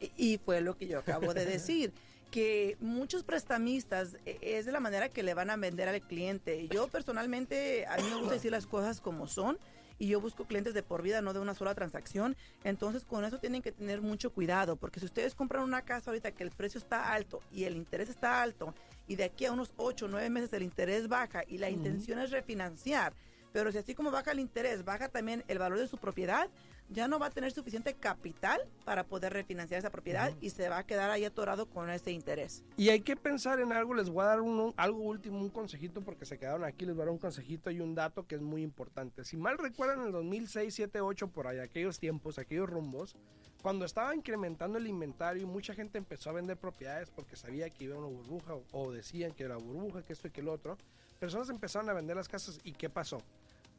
Y- 0.00 0.12
Y 0.34 0.38
fue 0.38 0.60
lo 0.60 0.76
que 0.76 0.86
yo 0.86 0.98
acabo 0.98 1.32
de 1.34 1.44
decir, 1.46 1.92
que 2.32 2.78
muchos 2.80 3.22
prestamistas 3.22 4.16
eh, 4.24 4.38
es 4.40 4.64
de 4.64 4.72
la 4.72 4.80
manera 4.80 5.10
que 5.10 5.22
le 5.22 5.34
van 5.34 5.50
a 5.50 5.56
vender 5.56 5.88
al 5.88 6.00
cliente. 6.00 6.66
Yo 6.68 6.88
personalmente, 6.88 7.86
a 7.86 7.98
mí 7.98 8.04
me 8.08 8.16
gusta 8.16 8.32
decir 8.32 8.50
las 8.50 8.66
cosas 8.66 9.00
como 9.00 9.28
son 9.28 9.58
y 9.98 10.08
yo 10.08 10.20
busco 10.20 10.46
clientes 10.46 10.72
de 10.72 10.82
por 10.82 11.02
vida, 11.02 11.20
no 11.20 11.34
de 11.34 11.40
una 11.40 11.54
sola 11.54 11.74
transacción. 11.74 12.34
Entonces 12.64 13.04
con 13.04 13.24
eso 13.26 13.38
tienen 13.38 13.60
que 13.60 13.70
tener 13.70 14.00
mucho 14.00 14.32
cuidado, 14.32 14.76
porque 14.76 14.98
si 14.98 15.06
ustedes 15.06 15.34
compran 15.34 15.62
una 15.62 15.82
casa 15.82 16.10
ahorita 16.10 16.32
que 16.32 16.42
el 16.42 16.50
precio 16.50 16.78
está 16.78 17.12
alto 17.12 17.40
y 17.52 17.64
el 17.64 17.76
interés 17.76 18.08
está 18.08 18.42
alto 18.42 18.74
y 19.06 19.16
de 19.16 19.24
aquí 19.24 19.44
a 19.44 19.52
unos 19.52 19.74
8 19.76 20.06
o 20.06 20.08
9 20.08 20.30
meses 20.30 20.54
el 20.54 20.62
interés 20.62 21.08
baja 21.08 21.44
y 21.46 21.58
la 21.58 21.68
intención 21.68 22.18
es 22.18 22.30
refinanciar, 22.30 23.12
pero 23.52 23.70
si 23.70 23.76
así 23.76 23.94
como 23.94 24.10
baja 24.10 24.32
el 24.32 24.40
interés, 24.40 24.86
baja 24.86 25.10
también 25.10 25.44
el 25.48 25.58
valor 25.58 25.78
de 25.78 25.86
su 25.86 25.98
propiedad, 25.98 26.48
ya 26.92 27.08
no 27.08 27.18
va 27.18 27.26
a 27.26 27.30
tener 27.30 27.52
suficiente 27.52 27.94
capital 27.94 28.60
para 28.84 29.04
poder 29.04 29.32
refinanciar 29.32 29.78
esa 29.78 29.90
propiedad 29.90 30.32
y 30.40 30.50
se 30.50 30.68
va 30.68 30.78
a 30.78 30.86
quedar 30.86 31.10
ahí 31.10 31.24
atorado 31.24 31.66
con 31.66 31.90
ese 31.90 32.12
interés. 32.12 32.62
Y 32.76 32.90
hay 32.90 33.00
que 33.00 33.16
pensar 33.16 33.60
en 33.60 33.72
algo, 33.72 33.94
les 33.94 34.10
voy 34.10 34.22
a 34.22 34.26
dar 34.26 34.40
un, 34.40 34.74
algo 34.76 35.02
último, 35.02 35.38
un 35.38 35.48
consejito, 35.48 36.02
porque 36.02 36.26
se 36.26 36.38
quedaron 36.38 36.64
aquí, 36.64 36.84
les 36.84 36.94
voy 36.94 37.02
a 37.02 37.06
dar 37.06 37.12
un 37.12 37.18
consejito 37.18 37.70
y 37.70 37.80
un 37.80 37.94
dato 37.94 38.26
que 38.26 38.36
es 38.36 38.42
muy 38.42 38.62
importante. 38.62 39.24
Si 39.24 39.36
mal 39.36 39.58
recuerdan, 39.58 40.00
en 40.00 40.06
el 40.06 40.12
2006, 40.12 40.74
7, 40.74 41.00
8, 41.00 41.28
por 41.28 41.46
ahí, 41.46 41.58
aquellos 41.58 41.98
tiempos, 41.98 42.38
aquellos 42.38 42.68
rumbos, 42.68 43.16
cuando 43.62 43.84
estaba 43.84 44.14
incrementando 44.14 44.78
el 44.78 44.88
inventario 44.88 45.42
y 45.42 45.46
mucha 45.46 45.72
gente 45.74 45.96
empezó 45.96 46.30
a 46.30 46.32
vender 46.32 46.56
propiedades 46.56 47.10
porque 47.10 47.36
sabía 47.36 47.70
que 47.70 47.84
iba 47.84 47.96
una 47.96 48.08
burbuja 48.08 48.54
o, 48.54 48.64
o 48.72 48.92
decían 48.92 49.32
que 49.32 49.44
era 49.44 49.56
burbuja, 49.56 50.02
que 50.02 50.12
esto 50.12 50.28
y 50.28 50.32
que 50.32 50.42
lo 50.42 50.52
otro, 50.52 50.76
personas 51.20 51.48
empezaron 51.48 51.88
a 51.88 51.92
vender 51.92 52.16
las 52.16 52.28
casas 52.28 52.58
y 52.64 52.72
¿qué 52.72 52.90
pasó? 52.90 53.22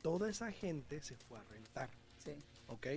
Toda 0.01 0.29
esa 0.29 0.51
gente 0.51 1.01
se 1.03 1.17
fue 1.17 1.37
a 1.37 1.43
rentar. 1.43 1.89
Sí. 2.17 2.37
¿Ok? 2.73 2.87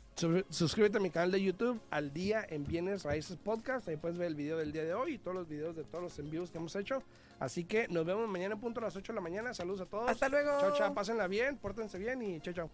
suscríbete 0.49 0.97
a 0.97 1.01
mi 1.01 1.09
canal 1.09 1.31
de 1.31 1.41
YouTube 1.41 1.81
al 1.91 2.13
día 2.13 2.45
en 2.47 2.65
Bienes 2.65 3.03
Raíces 3.03 3.37
Podcast. 3.37 3.87
Ahí 3.87 3.97
puedes 3.97 4.17
ver 4.17 4.27
el 4.27 4.35
video 4.35 4.57
del 4.57 4.71
día 4.71 4.83
de 4.83 4.93
hoy 4.93 5.13
y 5.15 5.17
todos 5.17 5.35
los 5.35 5.47
videos 5.49 5.75
de 5.75 5.83
todos 5.83 6.03
los 6.03 6.19
envíos 6.19 6.51
que 6.51 6.57
hemos 6.57 6.75
hecho. 6.75 7.01
Así 7.39 7.63
que 7.63 7.87
nos 7.87 8.05
vemos 8.05 8.27
mañana 8.27 8.55
en 8.55 8.61
punto 8.61 8.79
a 8.79 8.83
las 8.83 8.95
8 8.95 9.13
de 9.13 9.15
la 9.15 9.21
mañana. 9.21 9.53
Saludos 9.53 9.81
a 9.81 9.85
todos. 9.85 10.09
Hasta 10.09 10.29
luego. 10.29 10.51
Chao, 10.59 10.73
chao. 10.75 10.93
Pásenla 10.93 11.27
bien, 11.27 11.57
pórtense 11.57 11.97
bien 11.97 12.21
y 12.21 12.41
chao, 12.41 12.53
chao. 12.53 12.69